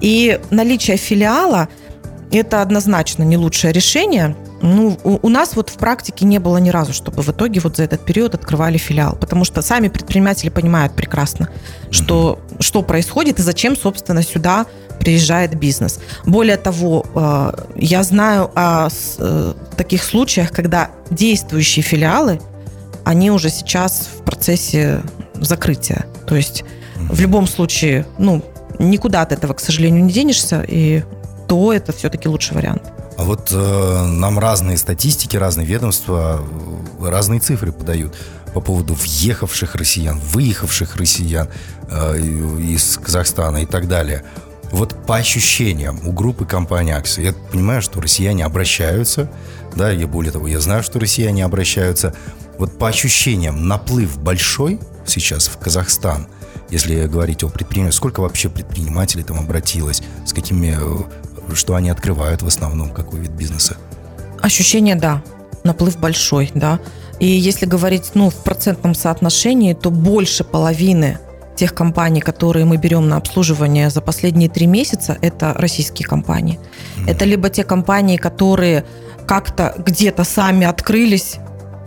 И 0.01 0.39
наличие 0.51 0.97
филиала– 0.97 1.67
это 2.31 2.61
однозначно 2.61 3.23
не 3.23 3.37
лучшее 3.37 3.71
решение– 3.73 4.35
ну, 4.61 4.97
у, 5.03 5.19
у 5.21 5.29
нас 5.29 5.55
вот 5.55 5.69
в 5.69 5.77
практике 5.77 6.25
не 6.25 6.39
было 6.39 6.57
ни 6.57 6.69
разу, 6.69 6.93
чтобы 6.93 7.21
в 7.21 7.29
итоге 7.29 7.59
вот 7.59 7.77
за 7.77 7.83
этот 7.83 8.05
период 8.05 8.35
открывали 8.35 8.77
филиал, 8.77 9.15
потому 9.15 9.45
что 9.45 9.61
сами 9.61 9.89
предприниматели 9.89 10.49
понимают 10.49 10.93
прекрасно, 10.93 11.49
что, 11.91 12.39
что 12.59 12.81
происходит 12.81 13.39
и 13.39 13.41
зачем, 13.41 13.75
собственно, 13.75 14.23
сюда 14.23 14.65
приезжает 14.99 15.57
бизнес. 15.59 15.99
Более 16.25 16.57
того, 16.57 17.05
э, 17.13 17.51
я 17.75 18.03
знаю 18.03 18.51
о 18.55 18.87
э, 19.17 19.53
таких 19.77 20.03
случаях, 20.03 20.51
когда 20.51 20.91
действующие 21.11 21.83
филиалы, 21.83 22.39
они 23.03 23.29
уже 23.29 23.49
сейчас 23.49 24.09
в 24.19 24.23
процессе 24.23 25.01
закрытия. 25.35 26.05
То 26.27 26.35
есть 26.35 26.63
в 26.95 27.19
любом 27.19 27.45
случае, 27.45 28.05
ну, 28.17 28.41
никуда 28.79 29.21
от 29.21 29.31
этого, 29.31 29.53
к 29.53 29.59
сожалению, 29.59 30.03
не 30.03 30.11
денешься, 30.11 30.65
и 30.67 31.03
то 31.47 31.71
это 31.71 31.93
все-таки 31.93 32.27
лучший 32.27 32.55
вариант. 32.55 32.83
А 33.17 33.23
вот 33.23 33.49
э, 33.51 34.05
нам 34.05 34.39
разные 34.39 34.77
статистики, 34.77 35.37
разные 35.37 35.65
ведомства, 35.65 36.41
э, 36.99 37.09
разные 37.09 37.39
цифры 37.39 37.71
подают 37.71 38.13
по 38.53 38.59
поводу 38.59 38.93
въехавших 38.93 39.75
россиян, 39.75 40.19
выехавших 40.19 40.95
россиян 40.97 41.47
э, 41.89 42.19
из 42.19 42.97
Казахстана 42.97 43.57
и 43.57 43.65
так 43.65 43.87
далее. 43.87 44.23
Вот 44.71 45.05
по 45.05 45.15
ощущениям 45.15 45.99
у 46.05 46.11
группы 46.11 46.45
компании 46.45 46.93
Акси, 46.93 47.21
я 47.21 47.33
понимаю, 47.33 47.81
что 47.81 48.01
россияне 48.01 48.43
обращаются, 48.43 49.29
да, 49.75 49.93
и 49.93 50.03
более 50.05 50.31
того, 50.31 50.47
я 50.47 50.59
знаю, 50.59 50.83
что 50.83 50.99
россияне 50.99 51.45
обращаются. 51.45 52.13
Вот 52.57 52.77
по 52.77 52.87
ощущениям 52.87 53.67
наплыв 53.67 54.17
большой 54.17 54.79
сейчас 55.05 55.47
в 55.47 55.57
Казахстан, 55.57 56.27
если 56.69 57.05
говорить 57.07 57.43
о 57.43 57.49
предпринимателях, 57.49 57.95
сколько 57.95 58.19
вообще 58.21 58.49
предпринимателей 58.49 59.23
там 59.23 59.39
обратилось, 59.39 60.01
с 60.25 60.33
какими 60.33 60.75
э, 60.77 61.03
что 61.53 61.75
они 61.75 61.89
открывают 61.89 62.41
в 62.41 62.47
основном, 62.47 62.89
какой 62.89 63.19
вид 63.19 63.31
бизнеса? 63.31 63.77
Ощущение, 64.41 64.95
да, 64.95 65.21
наплыв 65.63 65.97
большой, 65.99 66.51
да. 66.53 66.79
И 67.19 67.27
если 67.27 67.65
говорить 67.65 68.11
ну, 68.13 68.29
в 68.29 68.35
процентном 68.43 68.93
соотношении, 68.93 69.73
то 69.73 69.89
больше 69.89 70.43
половины 70.43 71.19
тех 71.55 71.73
компаний, 71.73 72.19
которые 72.19 72.65
мы 72.65 72.77
берем 72.77 73.07
на 73.07 73.17
обслуживание 73.17 73.89
за 73.89 74.01
последние 74.01 74.49
три 74.49 74.67
месяца, 74.67 75.17
это 75.21 75.53
российские 75.53 76.07
компании. 76.07 76.59
Mm-hmm. 76.59 77.11
Это 77.11 77.25
либо 77.25 77.49
те 77.49 77.63
компании, 77.63 78.17
которые 78.17 78.85
как-то 79.25 79.73
где-то 79.77 80.23
сами 80.23 80.65
открылись 80.65 81.37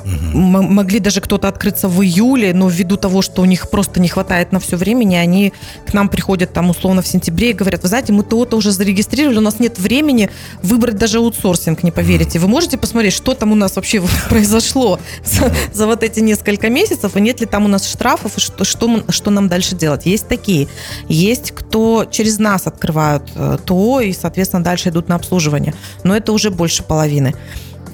Угу. 0.09 0.38
Могли 0.38 1.00
даже 1.00 1.21
кто-то 1.21 1.49
открыться 1.49 1.88
в 1.88 2.03
июле, 2.03 2.55
но 2.55 2.69
ввиду 2.69 2.97
того, 2.97 3.23
что 3.23 3.43
у 3.43 3.45
них 3.45 3.71
просто 3.71 4.00
не 4.00 4.09
хватает 4.09 4.53
на 4.53 4.61
все 4.61 4.77
времени, 4.77 5.17
они 5.17 5.53
к 5.87 5.93
нам 5.93 6.09
приходят 6.09 6.53
там 6.53 6.71
условно 6.71 7.03
в 7.03 7.07
сентябре 7.07 7.50
и 7.50 7.53
говорят, 7.53 7.83
вы 7.83 7.88
знаете, 7.88 8.12
мы 8.12 8.23
то-то 8.23 8.57
уже 8.57 8.73
зарегистрировали, 8.73 9.38
у 9.38 9.43
нас 9.43 9.61
нет 9.61 9.79
времени 9.79 10.31
выбрать 10.62 10.97
даже 10.97 11.19
аутсорсинг, 11.19 11.83
не 11.83 11.91
поверите. 11.91 12.38
Вы 12.38 12.49
можете 12.49 12.79
посмотреть, 12.79 13.12
что 13.12 13.35
там 13.35 13.53
у 13.53 13.55
нас 13.55 13.77
вообще 13.77 14.03
произошло 14.29 14.99
за, 15.25 15.53
за 15.73 15.87
вот 15.87 16.03
эти 16.03 16.21
несколько 16.21 16.71
месяцев, 16.71 17.17
и 17.17 17.21
нет 17.21 17.41
ли 17.41 17.47
там 17.47 17.65
у 17.65 17.69
нас 17.69 17.87
штрафов, 17.87 18.37
и 18.38 18.41
что, 18.41 18.65
что, 18.65 19.03
что 19.11 19.31
нам 19.31 19.49
дальше 19.49 19.75
делать. 19.75 20.07
Есть 20.07 20.29
такие. 20.29 20.69
Есть 21.09 21.53
кто 21.53 22.07
через 22.11 22.38
нас 22.38 22.67
открывают 22.67 23.25
э, 23.35 23.59
ТО 23.65 24.00
и, 24.00 24.12
соответственно, 24.12 24.65
дальше 24.65 24.88
идут 24.88 25.09
на 25.09 25.17
обслуживание. 25.17 25.75
Но 26.05 26.17
это 26.17 26.33
уже 26.33 26.50
больше 26.50 26.83
половины. 26.83 27.35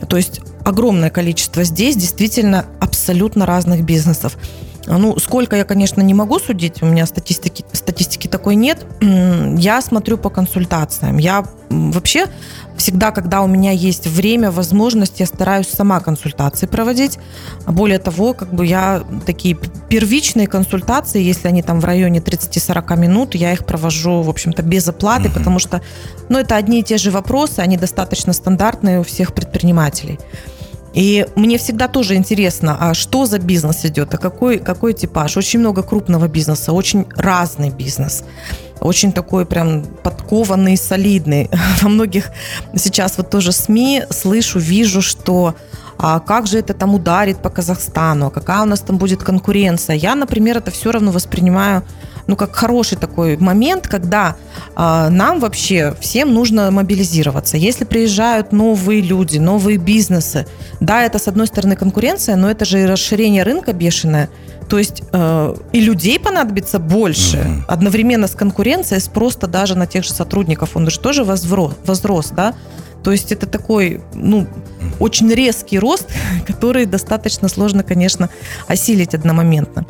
То 0.09 0.17
есть 0.17 0.41
огромное 0.65 1.11
количество 1.11 1.65
здесь 1.65 1.97
действительно 1.97 2.67
абсолютно 2.81 3.47
разных 3.47 3.85
бизнесов. 3.85 4.37
Ну, 4.87 5.19
сколько 5.19 5.57
я, 5.57 5.65
конечно, 5.65 6.03
не 6.03 6.13
могу 6.13 6.39
судить, 6.39 6.83
у 6.83 6.87
меня 6.87 7.07
статистики, 7.07 7.65
статистики 7.73 8.29
такой 8.29 8.55
нет. 8.55 8.85
Я 9.01 9.81
смотрю 9.81 10.19
по 10.19 10.29
консультациям. 10.29 11.17
Я 11.17 11.47
вообще 11.71 12.27
всегда, 12.77 13.11
когда 13.11 13.41
у 13.41 13.47
меня 13.47 13.71
есть 13.71 14.07
время, 14.07 14.51
возможность, 14.51 15.21
я 15.21 15.27
стараюсь 15.27 15.69
сама 15.69 16.01
консультации 16.01 16.67
проводить. 16.67 17.19
Более 17.67 17.99
того, 17.99 18.35
как 18.35 18.53
бы 18.53 18.67
я 18.67 19.03
такие 19.25 19.57
первичные 19.89 20.47
консультации, 20.47 21.23
если 21.23 21.49
они 21.49 21.63
там 21.63 21.81
в 21.81 21.85
районе 21.87 22.19
30-40 22.19 22.99
минут, 22.99 23.35
я 23.35 23.55
их 23.55 23.65
провожу, 23.65 24.21
в 24.21 24.29
общем-то, 24.29 24.63
без 24.63 24.87
оплаты, 24.87 25.31
потому 25.31 25.61
что, 25.61 25.81
ну, 26.29 26.39
это 26.39 26.57
одни 26.57 26.81
и 26.81 26.83
те 26.83 26.99
же 26.99 27.11
вопросы, 27.11 27.61
они 27.61 27.79
достаточно 27.79 28.35
стандартные 28.35 29.01
у 29.01 29.03
всех 29.03 29.33
предпринимателей. 29.33 30.19
И 30.95 31.27
мне 31.35 31.59
всегда 31.59 31.89
тоже 31.89 32.15
интересно, 32.15 32.77
а 32.81 32.95
что 32.95 33.27
за 33.27 33.39
бизнес 33.39 33.85
идет, 33.85 34.15
а 34.15 34.17
какой, 34.17 34.59
какой 34.59 34.95
типаж. 34.95 35.37
Очень 35.37 35.59
много 35.59 35.83
крупного 35.83 36.29
бизнеса, 36.29 36.73
очень 36.73 37.07
разный 37.17 37.71
бизнес. 37.71 38.25
Очень 38.81 39.13
такой 39.13 39.45
прям 39.45 39.85
подкованный, 40.03 40.77
солидный. 40.77 41.51
Во 41.83 41.89
многих 41.89 42.31
сейчас 42.77 43.19
вот 43.19 43.31
тоже 43.31 43.53
СМИ 43.53 44.05
слышу, 44.11 44.59
вижу, 44.61 45.03
что 45.03 45.55
а 45.99 46.21
как 46.21 46.47
же 46.47 46.59
это 46.59 46.75
там 46.75 46.95
ударит 46.95 47.39
по 47.39 47.51
Казахстану, 47.51 48.31
какая 48.31 48.63
у 48.63 48.67
нас 48.67 48.81
там 48.81 48.99
будет 48.99 49.23
конкуренция. 49.23 49.97
Я, 49.97 50.15
например, 50.15 50.59
это 50.59 50.71
все 50.71 50.91
равно 50.93 51.13
воспринимаю 51.13 51.85
ну, 52.27 52.37
как 52.37 52.55
хороший 52.55 52.97
такой 52.97 53.37
момент, 53.37 53.89
когда 53.89 54.37
э, 54.77 55.09
нам 55.11 55.41
вообще 55.41 55.95
всем 56.01 56.33
нужно 56.33 56.71
мобилизироваться. 56.71 57.57
Если 57.57 57.85
приезжают 57.85 58.53
новые 58.53 59.01
люди, 59.01 59.39
новые 59.39 59.79
бизнесы, 59.79 60.47
да, 60.81 61.03
это 61.05 61.19
с 61.19 61.29
одной 61.29 61.47
стороны 61.47 61.77
конкуренция, 61.77 62.37
но 62.37 62.51
это 62.51 62.65
же 62.65 62.83
и 62.83 62.87
расширение 62.87 63.43
рынка 63.43 63.73
бешеное. 63.73 64.31
То 64.69 64.79
есть 64.79 65.03
э, 65.13 65.55
и 65.73 65.81
людей 65.81 66.19
понадобится 66.19 66.79
больше. 66.79 67.37
Mm-hmm. 67.37 67.63
Одновременно 67.69 68.27
с 68.27 68.35
конкуренцией 68.35 69.01
спрос 69.01 69.37
даже 69.37 69.75
на 69.75 69.87
тех 69.87 70.05
же 70.05 70.13
сотрудников, 70.13 70.71
он 70.75 70.89
же 70.89 70.99
тоже 70.99 71.25
возрос, 71.25 71.75
возрос 71.85 72.31
да. 72.31 72.55
То 73.03 73.13
есть 73.13 73.33
это 73.33 73.47
такой, 73.47 74.01
ну, 74.15 74.47
очень 74.99 75.31
резкий 75.31 75.79
рост, 75.79 76.09
который 76.47 76.87
достаточно 76.87 77.49
сложно, 77.49 77.83
конечно, 77.83 78.31
осилить 78.67 79.15
одномоментно. 79.15 79.85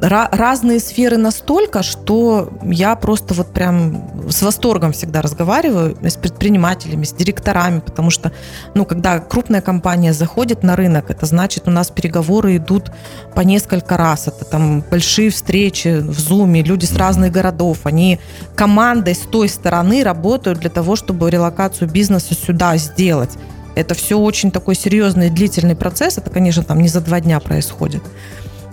Разные 0.00 0.78
сферы 0.78 1.16
настолько, 1.16 1.82
что 1.82 2.50
я 2.62 2.94
просто 2.94 3.34
вот 3.34 3.52
прям 3.52 4.30
с 4.30 4.42
восторгом 4.42 4.92
всегда 4.92 5.22
разговариваю 5.22 5.96
с 6.00 6.16
предпринимателями, 6.16 7.04
с 7.04 7.12
директорами, 7.12 7.80
потому 7.80 8.10
что, 8.10 8.30
ну, 8.74 8.84
когда 8.84 9.18
крупная 9.18 9.60
компания 9.60 10.12
заходит 10.12 10.62
на 10.62 10.76
рынок, 10.76 11.10
это 11.10 11.26
значит, 11.26 11.66
у 11.66 11.72
нас 11.72 11.90
переговоры 11.90 12.56
идут 12.58 12.92
по 13.34 13.40
несколько 13.40 13.96
раз. 13.96 14.28
Это 14.28 14.44
там 14.44 14.84
большие 14.88 15.30
встречи 15.30 15.98
в 15.98 16.16
Zoom, 16.16 16.62
люди 16.62 16.84
с 16.84 16.94
разных 16.94 17.32
городов, 17.32 17.78
они 17.82 18.20
командой 18.54 19.16
с 19.16 19.26
той 19.26 19.48
стороны 19.48 20.04
работают 20.04 20.60
для 20.60 20.70
того, 20.70 20.94
чтобы 20.94 21.28
релокацию 21.28 21.90
бизнеса 21.90 22.34
сюда 22.34 22.76
сделать. 22.76 23.30
Это 23.74 23.94
все 23.94 24.18
очень 24.18 24.50
такой 24.50 24.74
серьезный 24.74 25.30
длительный 25.30 25.76
процесс. 25.76 26.18
Это, 26.18 26.30
конечно, 26.30 26.62
там 26.64 26.80
не 26.80 26.88
за 26.88 27.00
два 27.00 27.20
дня 27.20 27.38
происходит. 27.38 28.02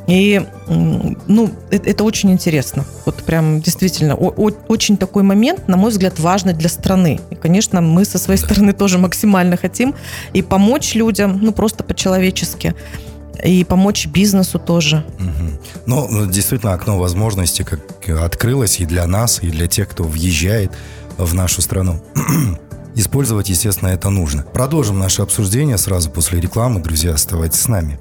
И, 0.07 0.45
ну, 0.67 1.51
это, 1.71 1.89
это 1.89 2.03
очень 2.03 2.31
интересно. 2.31 2.85
Вот 3.05 3.23
прям 3.23 3.61
действительно 3.61 4.15
о, 4.15 4.31
о, 4.35 4.51
очень 4.67 4.97
такой 4.97 5.23
момент, 5.23 5.67
на 5.67 5.77
мой 5.77 5.91
взгляд, 5.91 6.19
важный 6.19 6.53
для 6.53 6.69
страны. 6.69 7.19
И, 7.31 7.35
конечно, 7.35 7.81
мы 7.81 8.05
со 8.05 8.19
своей 8.19 8.39
стороны 8.39 8.73
тоже 8.73 8.97
максимально 8.97 9.57
хотим 9.57 9.95
и 10.33 10.41
помочь 10.41 10.93
людям, 10.95 11.39
ну, 11.41 11.51
просто 11.51 11.83
по-человечески 11.83 12.75
и 13.43 13.63
помочь 13.63 14.07
бизнесу 14.07 14.59
тоже. 14.59 15.03
Угу. 15.19 15.81
Ну, 15.87 16.25
действительно, 16.27 16.73
окно 16.73 16.97
возможностей 16.97 17.63
как 17.63 17.81
открылось 18.21 18.79
и 18.79 18.85
для 18.85 19.05
нас, 19.07 19.39
и 19.41 19.49
для 19.49 19.67
тех, 19.67 19.89
кто 19.89 20.03
въезжает 20.03 20.71
в 21.17 21.33
нашу 21.33 21.61
страну. 21.61 22.01
Использовать, 22.95 23.49
естественно, 23.49 23.89
это 23.89 24.09
нужно. 24.09 24.43
Продолжим 24.43 24.99
наше 24.99 25.21
обсуждение 25.21 25.77
сразу 25.77 26.09
после 26.09 26.39
рекламы. 26.39 26.79
Друзья, 26.79 27.13
оставайтесь 27.13 27.59
с 27.59 27.67
нами. 27.67 27.99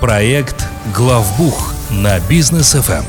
Проект 0.00 0.66
«Главбух» 0.94 1.72
на 1.90 2.20
Бизнес 2.28 2.72
ФМ. 2.74 3.02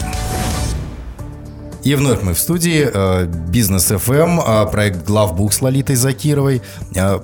И 1.84 1.96
вновь 1.96 2.24
мы 2.24 2.34
в 2.34 2.40
студии 2.40 2.90
э, 2.92 3.26
Бизнес 3.26 3.88
ФМ, 3.88 4.40
э, 4.40 4.66
проект 4.72 5.06
«Главбух» 5.06 5.52
с 5.52 5.62
Лолитой 5.62 5.98
Закировой. 5.98 6.62
Э, 6.96 7.20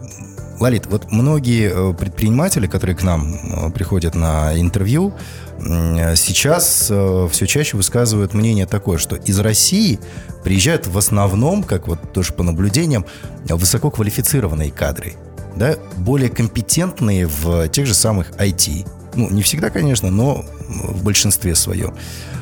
Лолит, 0.60 0.88
вот 0.88 1.14
многие 1.14 1.94
предприниматели, 1.94 2.68
которые 2.68 2.98
к 2.98 3.04
нам 3.04 3.72
приходят 3.74 4.16
на 4.16 4.60
интервью, 4.60 5.14
сейчас 5.60 6.86
все 6.86 7.48
чаще 7.48 7.76
высказывают 7.76 8.34
мнение 8.34 8.66
такое, 8.66 8.98
что 8.98 9.16
из 9.16 9.40
России 9.40 10.00
приезжают 10.44 10.88
в 10.88 10.98
основном, 10.98 11.64
как 11.64 11.88
вот 11.88 12.14
тоже 12.14 12.34
по 12.34 12.44
наблюдениям, 12.44 13.06
высококвалифицированные 13.46 14.72
кадры, 14.72 15.14
да, 15.56 15.76
более 15.98 16.30
компетентные 16.30 17.28
в 17.28 17.68
тех 17.70 17.88
же 17.88 17.94
самых 17.94 18.30
IT. 18.32 18.86
Ну, 19.16 19.30
не 19.30 19.42
всегда, 19.42 19.70
конечно, 19.70 20.10
но 20.10 20.46
в 20.68 21.04
большинстве 21.04 21.56
своем. 21.56 21.96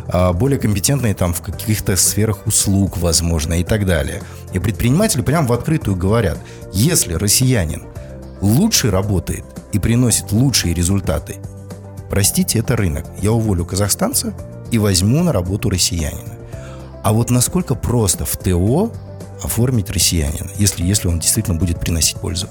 А, 0.07 0.33
более 0.33 0.59
компетентные 0.59 1.13
там 1.13 1.33
в 1.33 1.41
каких-то 1.41 1.95
сферах 1.95 2.45
услуг, 2.47 2.97
возможно, 2.97 3.59
и 3.59 3.63
так 3.63 3.85
далее. 3.85 4.21
И 4.53 4.59
предприниматели 4.59 5.21
прямо 5.21 5.47
в 5.47 5.53
открытую 5.53 5.95
говорят, 5.95 6.37
если 6.73 7.13
россиянин 7.13 7.83
лучше 8.41 8.91
работает 8.91 9.45
и 9.71 9.79
приносит 9.79 10.31
лучшие 10.31 10.73
результаты, 10.73 11.37
простите, 12.09 12.59
это 12.59 12.75
рынок. 12.75 13.05
Я 13.21 13.31
уволю 13.31 13.65
казахстанца 13.65 14.33
и 14.71 14.77
возьму 14.77 15.23
на 15.23 15.31
работу 15.31 15.69
россиянина. 15.69 16.37
А 17.03 17.13
вот 17.13 17.29
насколько 17.29 17.75
просто 17.75 18.25
в 18.25 18.37
ТО 18.37 18.91
оформить 19.43 19.89
россиянина, 19.89 20.49
если, 20.57 20.85
если 20.85 21.07
он 21.07 21.19
действительно 21.19 21.57
будет 21.57 21.79
приносить 21.79 22.17
пользу? 22.17 22.47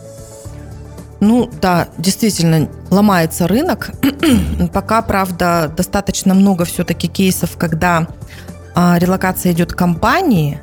Ну 1.21 1.51
да, 1.61 1.89
действительно, 1.99 2.69
ломается 2.91 3.47
рынок. 3.47 3.91
Пока, 4.73 5.03
правда, 5.03 5.73
достаточно 5.77 6.35
много 6.35 6.65
все-таки 6.65 7.09
кейсов, 7.09 7.57
когда 7.57 8.09
релокация 8.75 9.53
идет 9.53 9.73
компании, 9.73 10.61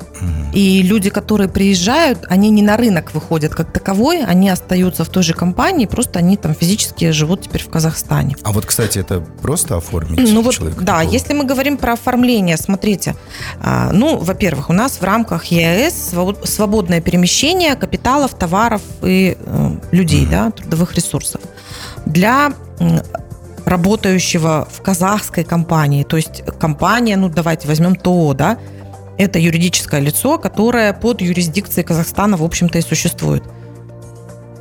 и 0.52 0.82
люди, 0.82 1.10
которые 1.10 1.48
приезжают, 1.48 2.24
они 2.28 2.50
не 2.50 2.62
на 2.62 2.76
рынок 2.76 3.14
выходят 3.14 3.54
как 3.54 3.72
таковой, 3.72 4.24
они 4.24 4.48
остаются 4.48 5.04
в 5.04 5.08
той 5.08 5.22
же 5.22 5.34
компании, 5.34 5.86
просто 5.86 6.18
они 6.18 6.36
там 6.36 6.54
физически 6.54 7.10
живут 7.10 7.42
теперь 7.42 7.62
в 7.62 7.68
Казахстане. 7.68 8.36
А 8.42 8.52
вот, 8.52 8.64
кстати, 8.64 8.98
это 8.98 9.20
просто 9.20 9.76
оформить 9.76 10.32
ну, 10.32 10.42
вот, 10.42 10.58
Да, 10.58 10.98
такого? 10.98 11.12
если 11.12 11.34
мы 11.34 11.44
говорим 11.44 11.76
про 11.76 11.92
оформление, 11.92 12.56
смотрите, 12.56 13.14
а, 13.60 13.90
ну, 13.92 14.18
во-первых, 14.18 14.70
у 14.70 14.72
нас 14.72 15.00
в 15.00 15.04
рамках 15.04 15.46
ЕАЭС 15.46 16.14
свободное 16.44 17.00
перемещение 17.00 17.74
капиталов, 17.76 18.34
товаров 18.34 18.82
и 19.02 19.36
э, 19.38 19.70
людей, 19.92 20.24
mm 20.24 20.28
да, 20.30 20.50
трудовых 20.50 20.94
ресурсов. 20.94 21.40
Для 22.04 22.52
работающего 23.68 24.66
в 24.70 24.82
казахской 24.82 25.44
компании, 25.44 26.02
то 26.02 26.16
есть 26.16 26.42
компания, 26.58 27.16
ну 27.16 27.28
давайте 27.28 27.68
возьмем 27.68 27.94
ТО, 27.94 28.32
да, 28.34 28.58
это 29.18 29.38
юридическое 29.38 30.00
лицо, 30.00 30.38
которое 30.38 30.92
под 30.92 31.20
юрисдикцией 31.20 31.84
Казахстана, 31.84 32.36
в 32.36 32.44
общем-то, 32.44 32.78
и 32.78 32.82
существует. 32.82 33.42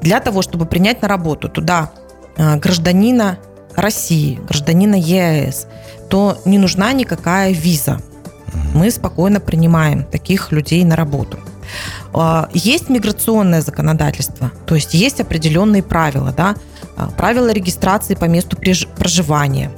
Для 0.02 0.20
того, 0.20 0.42
чтобы 0.42 0.66
принять 0.66 1.02
на 1.02 1.08
работу 1.08 1.48
туда 1.48 1.92
э, 2.36 2.58
гражданина 2.58 3.38
России, 3.76 4.40
гражданина 4.48 4.96
ЕАЭС, 4.96 5.68
то 6.10 6.42
не 6.46 6.58
нужна 6.58 6.92
никакая 6.94 7.52
виза. 7.52 8.00
Мы 8.74 8.90
спокойно 8.92 9.40
принимаем 9.40 10.04
таких 10.04 10.52
людей 10.52 10.84
на 10.84 10.96
работу. 10.96 11.40
А, 12.20 12.50
есть 12.54 12.90
миграционное 12.90 13.62
законодательство, 13.62 14.52
то 14.66 14.76
есть 14.76 14.94
есть 14.94 15.22
определенные 15.22 15.84
правила, 15.84 16.34
да, 16.36 16.56
а, 16.96 17.10
правила 17.10 17.52
регистрации 17.52 18.16
по 18.16 18.26
месту 18.26 18.58
проживания. 18.98 19.72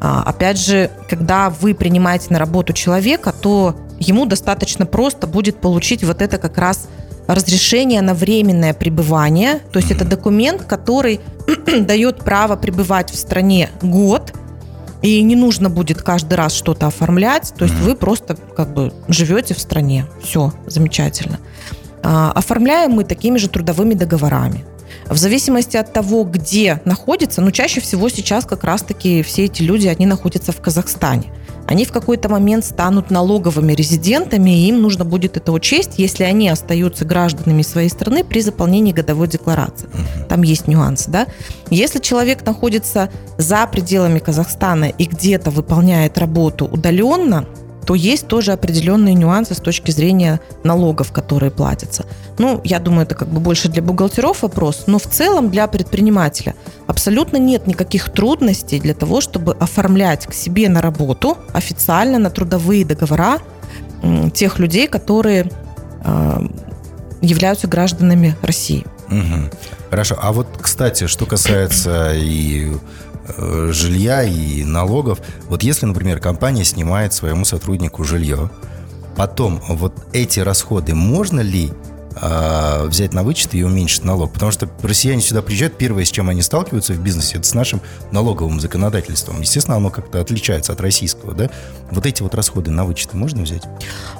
А, 0.00 0.22
опять 0.22 0.58
же, 0.58 0.90
когда 1.08 1.50
вы 1.50 1.74
принимаете 1.74 2.26
на 2.30 2.38
работу 2.38 2.72
человека, 2.72 3.32
то 3.32 3.76
ему 3.98 4.24
достаточно 4.24 4.86
просто 4.86 5.26
будет 5.26 5.60
получить 5.60 6.04
вот 6.04 6.22
это 6.22 6.38
как 6.38 6.58
раз 6.58 6.88
разрешение 7.26 8.02
на 8.02 8.14
временное 8.14 8.72
пребывание. 8.74 9.60
То 9.72 9.78
есть 9.78 9.90
это 9.90 10.04
документ, 10.04 10.64
который 10.64 11.20
дает 11.80 12.18
право 12.20 12.56
пребывать 12.56 13.10
в 13.10 13.16
стране 13.16 13.70
год, 13.82 14.32
и 15.02 15.22
не 15.22 15.34
нужно 15.34 15.70
будет 15.70 16.02
каждый 16.02 16.34
раз 16.34 16.52
что-то 16.52 16.86
оформлять. 16.86 17.52
То 17.56 17.64
есть 17.64 17.76
вы 17.76 17.94
просто 17.94 18.36
как 18.36 18.74
бы 18.74 18.92
живете 19.08 19.54
в 19.54 19.58
стране. 19.58 20.06
Все, 20.22 20.52
замечательно. 20.66 21.38
А, 22.02 22.32
оформляем 22.32 22.92
мы 22.92 23.04
такими 23.04 23.38
же 23.38 23.48
трудовыми 23.48 23.94
договорами. 23.94 24.64
В 25.06 25.16
зависимости 25.16 25.76
от 25.76 25.92
того, 25.92 26.24
где 26.24 26.80
находится, 26.84 27.40
ну, 27.40 27.50
чаще 27.50 27.80
всего 27.80 28.08
сейчас 28.08 28.44
как 28.44 28.64
раз-таки 28.64 29.22
все 29.22 29.44
эти 29.44 29.62
люди, 29.62 29.86
они 29.88 30.06
находятся 30.06 30.52
в 30.52 30.60
Казахстане. 30.60 31.32
Они 31.66 31.84
в 31.84 31.92
какой-то 31.92 32.28
момент 32.28 32.64
станут 32.64 33.10
налоговыми 33.10 33.72
резидентами, 33.72 34.50
и 34.50 34.68
им 34.68 34.82
нужно 34.82 35.04
будет 35.04 35.36
это 35.36 35.52
учесть, 35.52 35.98
если 35.98 36.24
они 36.24 36.48
остаются 36.48 37.04
гражданами 37.04 37.62
своей 37.62 37.88
страны 37.88 38.24
при 38.24 38.40
заполнении 38.40 38.92
годовой 38.92 39.28
декларации. 39.28 39.88
Там 40.28 40.42
есть 40.42 40.66
нюансы, 40.66 41.10
да. 41.10 41.26
Если 41.70 42.00
человек 42.00 42.44
находится 42.44 43.10
за 43.38 43.66
пределами 43.68 44.18
Казахстана 44.18 44.86
и 44.86 45.04
где-то 45.04 45.50
выполняет 45.50 46.18
работу 46.18 46.66
удаленно, 46.66 47.46
то 47.90 47.96
есть 47.96 48.28
тоже 48.28 48.52
определенные 48.52 49.14
нюансы 49.14 49.52
с 49.52 49.58
точки 49.58 49.90
зрения 49.90 50.38
налогов, 50.62 51.10
которые 51.10 51.50
платятся. 51.50 52.06
Ну, 52.38 52.60
я 52.62 52.78
думаю, 52.78 53.02
это 53.02 53.16
как 53.16 53.26
бы 53.26 53.40
больше 53.40 53.68
для 53.68 53.82
бухгалтеров 53.82 54.42
вопрос, 54.42 54.84
но 54.86 55.00
в 55.00 55.06
целом 55.06 55.50
для 55.50 55.66
предпринимателя 55.66 56.54
абсолютно 56.86 57.36
нет 57.36 57.66
никаких 57.66 58.10
трудностей 58.10 58.78
для 58.78 58.94
того, 58.94 59.20
чтобы 59.20 59.54
оформлять 59.54 60.24
к 60.24 60.34
себе 60.34 60.68
на 60.68 60.80
работу 60.80 61.36
официально 61.52 62.20
на 62.20 62.30
трудовые 62.30 62.84
договора 62.84 63.38
тех 64.34 64.60
людей, 64.60 64.86
которые 64.86 65.50
э, 66.04 66.40
являются 67.22 67.66
гражданами 67.66 68.36
России. 68.40 68.86
Угу. 69.08 69.50
Хорошо. 69.90 70.16
А 70.22 70.30
вот, 70.30 70.46
кстати, 70.60 71.08
что 71.08 71.26
касается 71.26 72.12
и 72.14 72.70
жилья 73.72 74.22
и 74.22 74.64
налогов. 74.64 75.20
Вот 75.48 75.62
если, 75.62 75.86
например, 75.86 76.20
компания 76.20 76.64
снимает 76.64 77.12
своему 77.12 77.44
сотруднику 77.44 78.04
жилье, 78.04 78.50
потом 79.16 79.60
вот 79.68 79.94
эти 80.12 80.40
расходы 80.40 80.94
можно 80.94 81.40
ли 81.40 81.72
э, 82.20 82.86
взять 82.86 83.12
на 83.12 83.22
вычет 83.22 83.54
и 83.54 83.62
уменьшить 83.62 84.04
налог? 84.04 84.32
Потому 84.32 84.52
что 84.52 84.68
россияне 84.82 85.20
сюда 85.20 85.42
приезжают, 85.42 85.76
первое, 85.76 86.04
с 86.04 86.10
чем 86.10 86.28
они 86.28 86.42
сталкиваются 86.42 86.92
в 86.92 87.00
бизнесе, 87.00 87.38
это 87.38 87.46
с 87.46 87.54
нашим 87.54 87.80
налоговым 88.12 88.60
законодательством. 88.60 89.40
Естественно, 89.40 89.76
оно 89.76 89.90
как-то 89.90 90.20
отличается 90.20 90.72
от 90.72 90.80
российского, 90.80 91.34
да? 91.34 91.50
Вот 91.90 92.06
эти 92.06 92.22
вот 92.22 92.34
расходы 92.34 92.70
на 92.70 92.84
вычеты 92.84 93.16
можно 93.16 93.42
взять? 93.42 93.64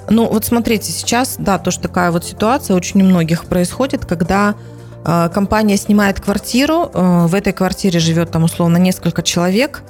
Ну, 0.08 0.28
вот 0.28 0.44
смотрите, 0.44 0.92
сейчас, 0.92 1.36
да, 1.38 1.58
тоже 1.58 1.80
такая 1.80 2.10
вот 2.10 2.24
ситуация 2.24 2.76
очень 2.76 3.00
у 3.02 3.04
многих 3.04 3.46
происходит, 3.46 4.04
когда 4.04 4.54
компания 5.04 5.76
снимает 5.76 6.20
квартиру, 6.20 6.90
а, 6.92 7.26
в 7.26 7.34
этой 7.34 7.52
квартире 7.52 8.00
живет 8.00 8.30
там 8.30 8.44
условно 8.44 8.76
несколько 8.76 9.22
человек. 9.22 9.82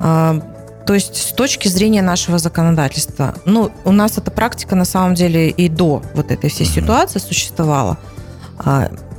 А, 0.00 0.40
то 0.86 0.94
есть 0.94 1.16
с 1.16 1.32
точки 1.32 1.66
зрения 1.68 2.02
нашего 2.02 2.38
законодательства, 2.38 3.34
ну, 3.44 3.72
у 3.84 3.92
нас 3.92 4.18
эта 4.18 4.30
практика 4.30 4.76
на 4.76 4.84
самом 4.84 5.14
деле 5.14 5.48
и 5.48 5.68
до 5.68 6.02
вот 6.14 6.30
этой 6.30 6.48
всей 6.48 6.66
ситуации 6.66 7.18
существовала. 7.18 7.98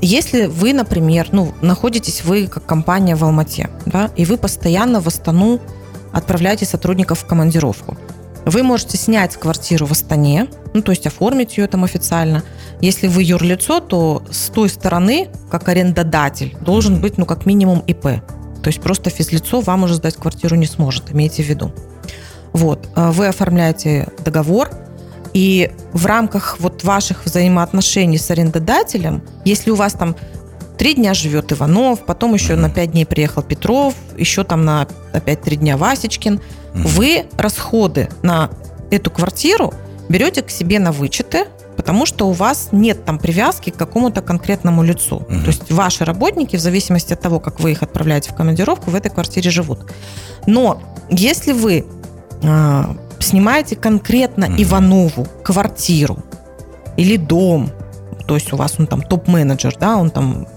Если 0.02 0.46
вы, 0.46 0.74
например, 0.74 1.28
ну, 1.32 1.54
находитесь 1.62 2.24
вы 2.24 2.48
как 2.48 2.66
компания 2.66 3.16
в 3.16 3.24
Алмате, 3.24 3.70
да, 3.86 4.10
и 4.16 4.26
вы 4.26 4.38
постоянно 4.38 5.02
в 5.02 5.08
Астану 5.08 5.60
отправляете 6.14 6.66
сотрудников 6.66 7.20
в 7.20 7.26
командировку, 7.26 7.98
вы 8.46 8.64
можете 8.64 8.98
снять 8.98 9.36
квартиру 9.36 9.86
в 9.86 9.92
Астане, 9.92 10.48
ну, 10.74 10.82
то 10.82 10.92
есть 10.92 11.08
оформить 11.08 11.58
ее 11.58 11.68
там 11.68 11.84
официально. 11.84 12.44
Если 12.82 13.08
вы 13.08 13.24
юрлицо, 13.24 13.80
то 13.80 14.24
с 14.32 14.50
той 14.50 14.70
стороны, 14.70 15.30
как 15.50 15.68
арендодатель, 15.70 16.56
должен 16.62 17.02
быть, 17.02 17.18
ну, 17.18 17.26
как 17.26 17.46
минимум 17.46 17.80
ИП. 17.88 18.04
То 18.04 18.68
есть 18.68 18.82
просто 18.82 19.10
физлицо 19.10 19.62
вам 19.62 19.84
уже 19.84 19.96
сдать 19.96 20.16
квартиру 20.16 20.56
не 20.56 20.66
сможет, 20.66 21.12
имейте 21.12 21.44
в 21.44 21.48
виду. 21.48 21.72
Вот, 22.54 22.90
а 22.96 23.12
вы 23.12 23.28
оформляете 23.28 24.08
договор, 24.24 24.70
и 25.34 25.72
в 25.94 26.06
рамках 26.06 26.58
вот 26.60 26.84
ваших 26.84 27.26
взаимоотношений 27.26 28.18
с 28.18 28.32
арендодателем, 28.32 29.22
если 29.46 29.70
у 29.72 29.76
вас 29.76 29.94
там 29.94 30.16
три 30.78 30.94
дня 30.94 31.14
живет 31.14 31.52
Иванов, 31.52 32.06
потом 32.06 32.34
еще 32.34 32.56
на 32.56 32.70
пять 32.70 32.92
дней 32.92 33.06
приехал 33.06 33.42
Петров, 33.42 33.94
еще 34.18 34.44
там 34.44 34.66
на 34.66 34.88
опять 35.14 35.42
три 35.42 35.58
дня 35.58 35.78
Васечкин, 35.78 36.40
вы 36.74 37.26
расходы 37.38 38.10
на 38.22 38.50
эту 38.92 39.12
квартиру 39.12 39.74
берете 40.10 40.42
к 40.42 40.50
себе 40.50 40.80
на 40.80 40.92
вычеты, 40.92 41.48
потому 41.76 42.06
что 42.06 42.28
у 42.28 42.32
вас 42.32 42.70
нет 42.72 43.06
там 43.06 43.20
привязки 43.20 43.70
к 43.70 43.76
какому-то 43.76 44.22
конкретному 44.22 44.84
лицу. 44.84 45.18
Угу. 45.18 45.42
То 45.42 45.48
есть 45.48 45.72
ваши 45.72 46.06
работники, 46.06 46.56
в 46.56 46.60
зависимости 46.60 47.14
от 47.14 47.22
того, 47.22 47.40
как 47.40 47.60
вы 47.60 47.72
их 47.72 47.84
отправляете 47.84 48.32
в 48.32 48.36
командировку, 48.36 48.90
в 48.90 48.96
этой 48.96 49.12
квартире 49.12 49.50
живут. 49.50 49.92
Но 50.46 50.82
если 51.10 51.52
вы 51.52 51.86
э, 52.42 52.84
снимаете 53.20 53.76
конкретно 53.76 54.48
угу. 54.48 54.56
Иванову 54.58 55.28
квартиру 55.44 56.20
или 56.96 57.18
дом, 57.18 57.72
то 58.28 58.36
есть 58.36 58.52
у 58.54 58.58
вас 58.58 58.76
он 58.78 58.88
там 58.88 59.02
топ-менеджер, 59.02 59.76
да, 59.80 59.98
он 59.98 60.10
там 60.10 60.48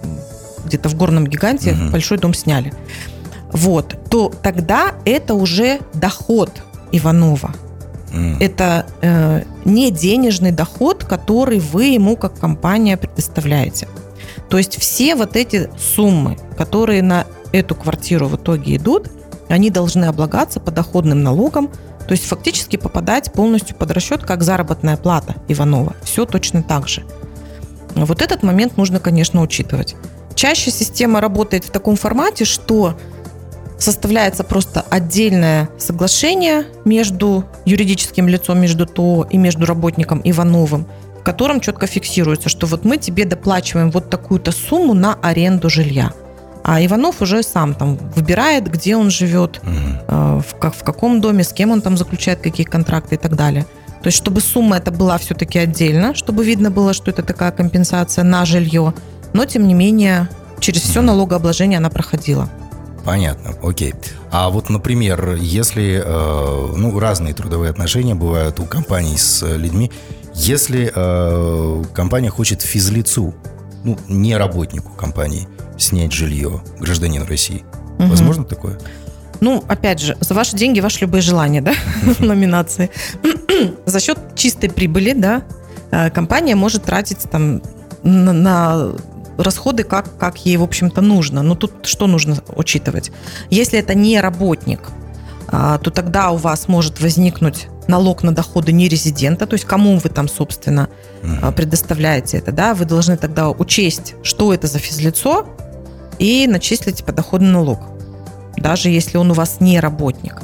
где-то 0.70 0.88
в 0.88 0.94
горном 0.96 1.26
гиганте 1.26 1.72
угу. 1.72 1.90
большой 1.90 2.18
дом 2.18 2.33
сняли 2.33 2.72
вот, 3.52 3.96
то 4.09 4.33
тогда 4.42 4.94
это 5.04 5.35
уже 5.35 5.80
доход 5.94 6.50
Иванова. 6.92 7.52
Mm. 8.12 8.37
Это 8.40 8.87
э, 9.02 9.42
не 9.64 9.90
денежный 9.90 10.50
доход, 10.50 11.04
который 11.04 11.61
вы 11.61 11.87
ему 11.87 12.16
как 12.16 12.38
компания 12.38 12.96
предоставляете. 12.96 13.88
То 14.48 14.59
есть 14.59 14.78
все 14.78 15.14
вот 15.14 15.37
эти 15.37 15.70
суммы, 15.78 16.37
которые 16.56 17.02
на 17.02 17.26
эту 17.52 17.74
квартиру 17.74 18.26
в 18.26 18.37
итоге 18.37 18.76
идут, 18.76 19.11
они 19.48 19.70
должны 19.70 20.06
облагаться 20.06 20.59
подоходным 20.61 21.22
налогом, 21.22 21.70
то 22.06 22.12
есть 22.12 22.24
фактически 22.24 22.76
попадать 22.76 23.33
полностью 23.33 23.76
под 23.76 23.92
расчет 23.92 24.22
как 24.22 24.42
заработная 24.42 24.96
плата 24.96 25.37
Иванова. 25.46 25.94
Все 26.02 26.26
точно 26.26 26.62
так 26.62 26.88
же. 26.88 27.04
Вот 27.94 28.22
этот 28.22 28.42
момент 28.42 28.76
нужно, 28.76 28.98
конечно, 28.98 29.40
учитывать. 29.42 29.94
Чаще 30.35 30.71
система 30.71 31.21
работает 31.21 31.64
в 31.64 31.71
таком 31.71 31.97
формате, 31.97 32.45
что 32.45 32.97
составляется 33.79 34.45
просто 34.45 34.85
отдельное 34.90 35.69
соглашение 35.79 36.66
между 36.85 37.45
юридическим 37.64 38.29
лицом, 38.29 38.61
между 38.61 38.87
ТО 38.87 39.27
и 39.31 39.38
между 39.38 39.66
работником 39.66 40.21
Ивановым, 40.23 40.87
в 41.19 41.23
котором 41.23 41.61
четко 41.61 41.87
фиксируется, 41.87 42.49
что 42.49 42.66
вот 42.66 42.85
мы 42.85 42.99
тебе 42.99 43.25
доплачиваем 43.25 43.90
вот 43.90 44.11
такую-то 44.11 44.53
сумму 44.53 44.95
на 44.95 45.14
аренду 45.14 45.71
жилья. 45.71 46.12
А 46.62 46.85
Иванов 46.85 47.23
уже 47.23 47.43
сам 47.43 47.75
там 47.75 47.97
выбирает, 48.14 48.71
где 48.71 48.97
он 48.97 49.11
живет, 49.11 49.61
угу. 49.62 50.40
в, 50.40 50.59
как, 50.61 50.75
в 50.75 50.83
каком 50.85 51.21
доме, 51.21 51.43
с 51.43 51.53
кем 51.53 51.71
он 51.71 51.81
там 51.81 51.97
заключает 51.97 52.40
какие 52.40 52.66
контракты 52.66 53.14
и 53.14 53.19
так 53.19 53.35
далее. 53.35 53.64
То 54.03 54.07
есть, 54.07 54.19
чтобы 54.19 54.40
сумма 54.40 54.77
эта 54.77 54.90
была 54.90 55.19
все-таки 55.19 55.59
отдельно, 55.59 56.14
чтобы 56.14 56.45
видно 56.45 56.71
было, 56.71 56.93
что 56.95 57.11
это 57.11 57.23
такая 57.23 57.51
компенсация 57.51 58.25
на 58.25 58.45
жилье, 58.45 58.95
но 59.33 59.45
тем 59.45 59.66
не 59.66 59.75
менее 59.75 60.29
через 60.61 60.83
все 60.83 61.01
налогообложение 61.01 61.79
она 61.79 61.90
проходила. 61.90 62.49
Понятно, 63.05 63.55
окей. 63.62 63.95
А 64.31 64.51
вот, 64.51 64.69
например, 64.69 65.35
если 65.35 66.03
э, 66.05 66.77
ну, 66.77 66.99
разные 66.99 67.35
трудовые 67.35 67.71
отношения 67.71 68.14
бывают 68.14 68.61
у 68.61 68.64
компаний 68.64 69.16
с 69.16 69.47
людьми, 69.57 69.90
если 70.35 70.93
э, 70.95 71.85
компания 71.95 72.31
хочет 72.31 72.62
физлицу, 72.62 73.35
ну, 73.85 73.99
не 74.09 74.37
работнику 74.37 74.93
компании, 74.93 75.49
снять 75.79 76.12
жилье 76.12 76.62
гражданин 76.79 77.23
России, 77.23 77.64
угу. 77.99 78.09
возможно 78.09 78.45
такое? 78.45 78.79
Ну, 79.40 79.64
опять 79.66 80.01
же, 80.01 80.16
за 80.21 80.35
ваши 80.35 80.55
деньги, 80.55 80.81
ваши 80.81 81.01
любые 81.01 81.23
желания, 81.23 81.62
да, 81.62 81.73
в 82.03 82.21
номинации. 82.21 82.90
За 83.87 83.99
счет 84.01 84.19
чистой 84.37 84.71
прибыли, 84.71 85.14
да, 85.14 85.43
э, 85.90 86.11
компания 86.11 86.55
может 86.55 86.85
тратить 86.85 87.23
там 87.31 87.62
на, 88.03 88.33
на 88.33 88.93
расходы, 89.42 89.85
как, 89.85 90.16
как 90.18 90.44
ей, 90.44 90.57
в 90.57 90.62
общем-то, 90.62 91.00
нужно. 91.00 91.42
Но 91.42 91.55
тут 91.55 91.87
что 91.87 92.07
нужно 92.07 92.38
учитывать? 92.55 93.11
Если 93.50 93.79
это 93.79 93.94
не 93.94 94.20
работник, 94.20 94.81
а, 95.48 95.79
то 95.79 95.90
тогда 95.90 96.31
у 96.31 96.37
вас 96.37 96.68
может 96.68 97.00
возникнуть 97.00 97.68
налог 97.88 98.22
на 98.22 98.33
доходы 98.33 98.72
нерезидента, 98.72 99.46
то 99.46 99.55
есть 99.55 99.64
кому 99.64 99.98
вы 99.98 100.09
там, 100.11 100.29
собственно, 100.29 100.88
uh 101.22 101.53
предоставляете 101.53 102.38
это, 102.38 102.53
да, 102.53 102.74
вы 102.74 102.85
должны 102.85 103.16
тогда 103.16 103.50
учесть, 103.50 104.14
что 104.22 104.55
это 104.55 104.68
за 104.68 104.79
физлицо, 104.79 105.46
и 106.18 106.46
начислить 106.46 107.05
подоходный 107.05 107.50
налог, 107.50 107.81
даже 108.57 108.90
если 108.90 109.16
он 109.16 109.31
у 109.31 109.35
вас 109.35 109.57
не 109.61 109.81
работник. 109.81 110.37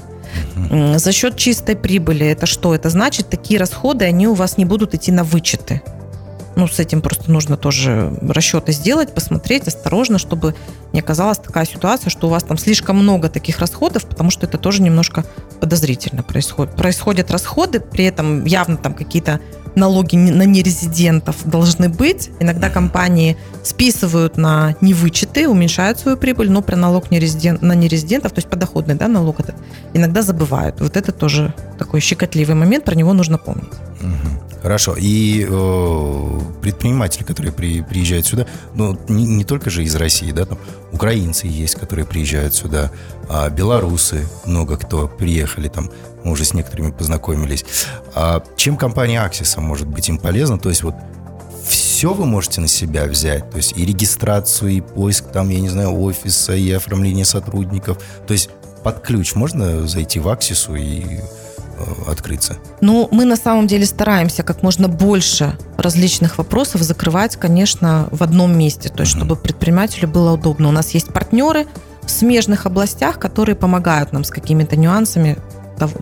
За 0.96 1.12
счет 1.12 1.36
чистой 1.36 1.76
прибыли 1.76 2.26
это 2.26 2.46
что? 2.46 2.74
Это 2.74 2.90
значит, 2.90 3.28
такие 3.28 3.60
расходы, 3.60 4.06
они 4.06 4.26
у 4.26 4.34
вас 4.34 4.56
не 4.56 4.64
будут 4.64 4.94
идти 4.94 5.12
на 5.12 5.22
вычеты 5.22 5.82
ну, 6.56 6.66
с 6.66 6.80
этим 6.80 7.02
просто 7.02 7.30
нужно 7.30 7.56
тоже 7.56 8.12
расчеты 8.22 8.72
сделать, 8.72 9.14
посмотреть 9.14 9.68
осторожно, 9.68 10.18
чтобы 10.18 10.54
не 10.92 11.00
оказалась 11.00 11.38
такая 11.38 11.66
ситуация, 11.66 12.10
что 12.10 12.26
у 12.26 12.30
вас 12.30 12.42
там 12.42 12.56
слишком 12.56 12.96
много 12.96 13.28
таких 13.28 13.58
расходов, 13.58 14.06
потому 14.06 14.30
что 14.30 14.46
это 14.46 14.56
тоже 14.56 14.82
немножко 14.82 15.24
подозрительно 15.60 16.22
происходит. 16.22 16.74
Происходят 16.74 17.30
расходы, 17.30 17.80
при 17.80 18.06
этом 18.06 18.46
явно 18.46 18.78
там 18.78 18.94
какие-то 18.94 19.40
налоги 19.74 20.16
на 20.16 20.44
нерезидентов 20.44 21.36
должны 21.44 21.90
быть. 21.90 22.30
Иногда 22.40 22.70
компании 22.70 23.36
списывают 23.62 24.38
на 24.38 24.74
невычеты, 24.80 25.48
уменьшают 25.48 26.00
свою 26.00 26.16
прибыль, 26.16 26.50
но 26.50 26.62
про 26.62 26.76
налог 26.76 27.10
нерезидент, 27.10 27.60
на 27.60 27.74
нерезидентов, 27.74 28.32
то 28.32 28.38
есть 28.38 28.48
подоходный 28.48 28.94
да, 28.94 29.06
налог 29.06 29.40
этот, 29.40 29.56
иногда 29.92 30.22
забывают. 30.22 30.80
Вот 30.80 30.96
это 30.96 31.12
тоже 31.12 31.54
такой 31.78 32.00
щекотливый 32.00 32.56
момент, 32.56 32.84
про 32.84 32.94
него 32.94 33.12
нужно 33.12 33.36
помнить. 33.36 33.72
Хорошо. 34.62 34.96
И 34.98 35.46
э, 35.48 36.40
предприниматели, 36.60 37.22
которые 37.22 37.52
при, 37.52 37.82
приезжают 37.82 38.26
сюда, 38.26 38.46
ну, 38.74 38.98
не, 39.08 39.24
не 39.24 39.44
только 39.44 39.70
же 39.70 39.84
из 39.84 39.94
России, 39.94 40.32
да, 40.32 40.44
там 40.44 40.58
украинцы 40.92 41.46
есть, 41.46 41.76
которые 41.76 42.04
приезжают 42.04 42.54
сюда, 42.54 42.90
а 43.28 43.48
белорусы, 43.48 44.26
много 44.44 44.76
кто 44.76 45.06
приехали, 45.08 45.68
там, 45.68 45.90
мы 46.24 46.32
уже 46.32 46.44
с 46.44 46.54
некоторыми 46.54 46.90
познакомились. 46.90 47.64
А 48.14 48.42
чем 48.56 48.76
компания 48.76 49.20
Аксиса 49.20 49.60
может 49.60 49.86
быть 49.86 50.08
им 50.08 50.18
полезна? 50.18 50.58
То 50.58 50.68
есть 50.70 50.82
вот 50.82 50.94
все 51.68 52.12
вы 52.12 52.26
можете 52.26 52.60
на 52.60 52.68
себя 52.68 53.04
взять, 53.04 53.50
то 53.50 53.58
есть 53.58 53.76
и 53.76 53.84
регистрацию, 53.84 54.70
и 54.70 54.80
поиск 54.80 55.26
там, 55.30 55.48
я 55.48 55.60
не 55.60 55.68
знаю, 55.68 55.92
офиса, 56.00 56.54
и 56.54 56.70
оформление 56.72 57.24
сотрудников. 57.24 57.98
То 58.26 58.32
есть 58.32 58.50
под 58.82 59.00
ключ 59.00 59.34
можно 59.34 59.86
зайти 59.86 60.20
в 60.20 60.28
Аксису 60.28 60.74
и 60.74 61.20
открыться? 62.06 62.58
Ну, 62.80 63.08
мы 63.10 63.24
на 63.24 63.36
самом 63.36 63.66
деле 63.66 63.86
стараемся 63.86 64.42
как 64.42 64.62
можно 64.62 64.88
больше 64.88 65.56
различных 65.76 66.38
вопросов 66.38 66.82
закрывать, 66.82 67.36
конечно, 67.36 68.08
в 68.10 68.22
одном 68.22 68.56
месте, 68.56 68.88
то 68.88 69.02
есть 69.02 69.14
uh 69.14 69.16
чтобы 69.16 69.36
предпринимателю 69.36 70.08
было 70.08 70.32
удобно. 70.32 70.68
У 70.68 70.72
нас 70.72 70.90
есть 70.90 71.12
партнеры 71.12 71.66
в 72.02 72.10
смежных 72.10 72.66
областях, 72.66 73.18
которые 73.18 73.56
помогают 73.56 74.12
нам 74.12 74.24
с 74.24 74.30
какими-то 74.30 74.76
нюансами, 74.76 75.36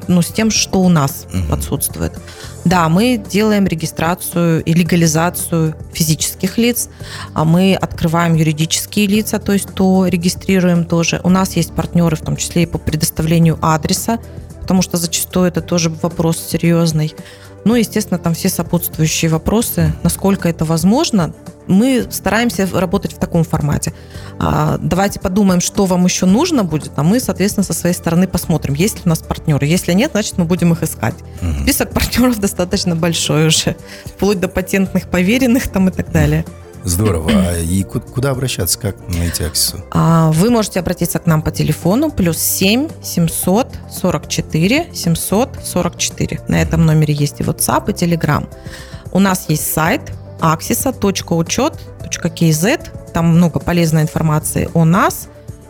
ну, 0.07 0.23
с 0.23 0.29
тем, 0.29 0.51
что 0.51 0.81
у 0.81 0.89
нас 0.89 1.27
uh 1.33 1.53
отсутствует. 1.53 2.13
Да, 2.65 2.89
мы 2.89 3.23
делаем 3.31 3.67
регистрацию 3.67 4.63
и 4.63 4.73
легализацию 4.73 5.75
физических 5.93 6.59
лиц, 6.59 6.89
а 7.35 7.45
мы 7.45 7.75
открываем 7.75 8.35
юридические 8.35 9.07
лица, 9.07 9.39
то 9.39 9.53
есть 9.53 9.75
то 9.75 10.07
регистрируем 10.07 10.85
тоже. 10.85 11.21
У 11.25 11.29
нас 11.29 11.57
есть 11.57 11.73
партнеры, 11.73 12.17
в 12.17 12.21
том 12.21 12.37
числе 12.37 12.63
и 12.63 12.67
по 12.67 12.79
предоставлению 12.79 13.59
адреса, 13.61 14.19
потому 14.65 14.81
что 14.81 14.97
зачастую 14.97 15.47
это 15.47 15.61
тоже 15.61 15.91
вопрос 15.91 16.39
серьезный. 16.39 17.15
Ну, 17.67 17.75
естественно, 17.75 18.19
там 18.19 18.33
все 18.33 18.49
сопутствующие 18.49 19.31
вопросы, 19.31 19.93
насколько 20.03 20.49
это 20.49 20.65
возможно. 20.65 21.35
Мы 21.67 22.07
стараемся 22.11 22.67
работать 22.73 23.13
в 23.13 23.19
таком 23.19 23.45
формате. 23.45 23.93
А, 24.39 24.79
давайте 24.79 25.21
подумаем, 25.21 25.61
что 25.61 25.85
вам 25.85 26.07
еще 26.07 26.25
нужно 26.25 26.65
будет, 26.65 26.93
а 26.97 27.03
мы, 27.03 27.21
соответственно, 27.21 27.65
со 27.65 27.75
своей 27.75 27.95
стороны 27.95 28.27
посмотрим, 28.27 28.73
есть 28.73 28.97
ли 28.97 29.03
у 29.05 29.09
нас 29.11 29.19
партнеры. 29.19 29.67
Если 29.67 29.93
нет, 29.93 30.13
значит, 30.13 30.39
мы 30.39 30.47
будем 30.47 30.73
их 30.73 30.83
искать. 30.83 31.15
Угу. 31.43 31.63
Список 31.63 31.91
партнеров 31.91 32.39
достаточно 32.41 32.97
большой 32.97 33.49
уже, 33.49 33.77
вплоть 34.07 34.41
до 34.41 34.49
патентных 34.49 35.11
поверенных 35.11 35.69
там 35.69 35.89
и 35.91 35.93
так 35.93 36.11
далее. 36.11 36.47
Здорово. 36.85 37.31
А 37.33 37.59
и 37.59 37.83
куда 37.83 38.31
обращаться, 38.31 38.79
как 38.79 38.97
найти 39.09 39.43
Аксису? 39.45 39.81
А, 39.91 40.31
вы 40.33 40.51
можете 40.51 40.81
обратиться 40.81 41.19
к 41.19 41.25
нам 41.27 41.41
по 41.43 41.51
телефону 41.51 42.11
плюс 42.11 42.39
7 42.39 42.89
744 43.03 44.89
744. 44.93 46.41
На 46.49 46.61
этом 46.61 46.85
номере 46.85 47.15
есть 47.15 47.41
и 47.41 47.43
WhatsApp, 47.43 47.91
и 47.91 47.93
Telegram. 47.93 48.47
У 49.13 49.19
нас 49.19 49.47
есть 49.49 49.73
сайт 49.73 50.13
axisa.учет.kz. 50.41 53.13
Там 53.13 53.29
много 53.29 53.61
полезной 53.61 54.03
информации 54.03 54.69
о 54.75 54.85
нас 54.85 55.29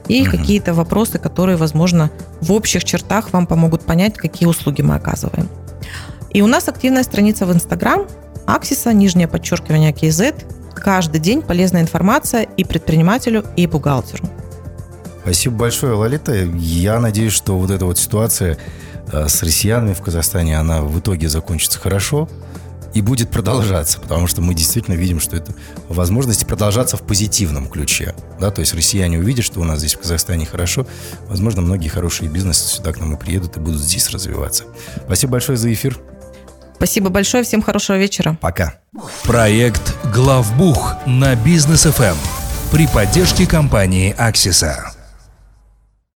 и 0.09 0.23
угу. 0.23 0.31
какие-то 0.33 0.75
вопросы, 0.75 1.19
которые, 1.19 1.57
возможно, 1.57 2.11
в 2.41 2.53
общих 2.53 2.85
чертах 2.85 3.33
вам 3.33 3.47
помогут 3.47 3.83
понять, 3.83 4.15
какие 4.15 4.49
услуги 4.49 4.83
мы 4.83 4.97
оказываем. 4.97 5.49
И 6.31 6.43
у 6.43 6.47
нас 6.47 6.69
активная 6.69 7.05
страница 7.05 7.47
в 7.47 7.53
Instagram 7.53 8.07
Аксиса, 8.47 8.93
нижнее 8.93 9.29
подчеркивание 9.29 9.93
KZ, 9.93 10.35
каждый 10.75 11.21
день 11.21 11.43
полезная 11.43 11.83
информация 11.83 12.43
и 12.43 12.65
предпринимателю, 12.65 13.45
и 13.57 13.67
бухгалтеру. 13.67 14.25
Спасибо 15.23 15.57
большое, 15.57 15.95
Лолита. 15.95 16.35
Я 16.35 17.01
надеюсь, 17.01 17.33
что 17.33 17.59
вот 17.59 17.71
эта 17.71 17.87
вот 17.87 17.99
ситуация 17.99 18.59
э, 19.11 19.27
с 19.27 19.43
россиянами 19.43 19.95
в 19.95 20.03
Казахстане, 20.03 20.59
она 20.59 20.83
в 20.83 20.99
итоге 20.99 21.31
закончится 21.31 21.79
хорошо 21.79 22.29
и 22.95 23.01
будет 23.01 23.31
продолжаться, 23.31 24.01
потому 24.01 24.27
что 24.27 24.41
мы 24.41 24.55
действительно 24.55 24.95
видим, 24.95 25.21
что 25.21 25.37
это 25.37 25.53
возможность 25.89 26.47
продолжаться 26.47 26.97
в 26.97 27.03
позитивном 27.03 27.69
ключе. 27.69 28.15
Да? 28.39 28.51
То 28.51 28.61
есть 28.61 28.73
россияне 28.73 29.19
увидят, 29.19 29.45
что 29.45 29.61
у 29.61 29.65
нас 29.65 29.81
здесь 29.81 29.95
в 29.95 30.01
Казахстане 30.01 30.47
хорошо, 30.47 30.87
возможно, 31.27 31.61
многие 31.61 31.89
хорошие 31.89 32.31
бизнесы 32.31 32.69
сюда 32.69 32.93
к 32.93 33.01
нам 33.01 33.15
и 33.15 33.19
приедут 33.19 33.57
и 33.57 33.61
будут 33.61 33.81
здесь 33.81 34.09
развиваться. 34.11 34.65
Спасибо 35.07 35.33
большое 35.33 35.59
за 35.59 35.73
эфир. 35.73 35.99
Спасибо 36.77 37.11
большое, 37.11 37.45
всем 37.45 37.63
хорошего 37.63 37.97
вечера. 37.97 38.37
Пока. 38.41 38.75
Проект 39.25 39.95
«Главбух» 40.15 40.97
на 41.07 41.35
Бизнес 41.35 41.85
ФМ 41.85 42.17
при 42.71 42.87
поддержке 42.87 43.47
компании 43.47 44.15
«Аксиса». 44.17 44.94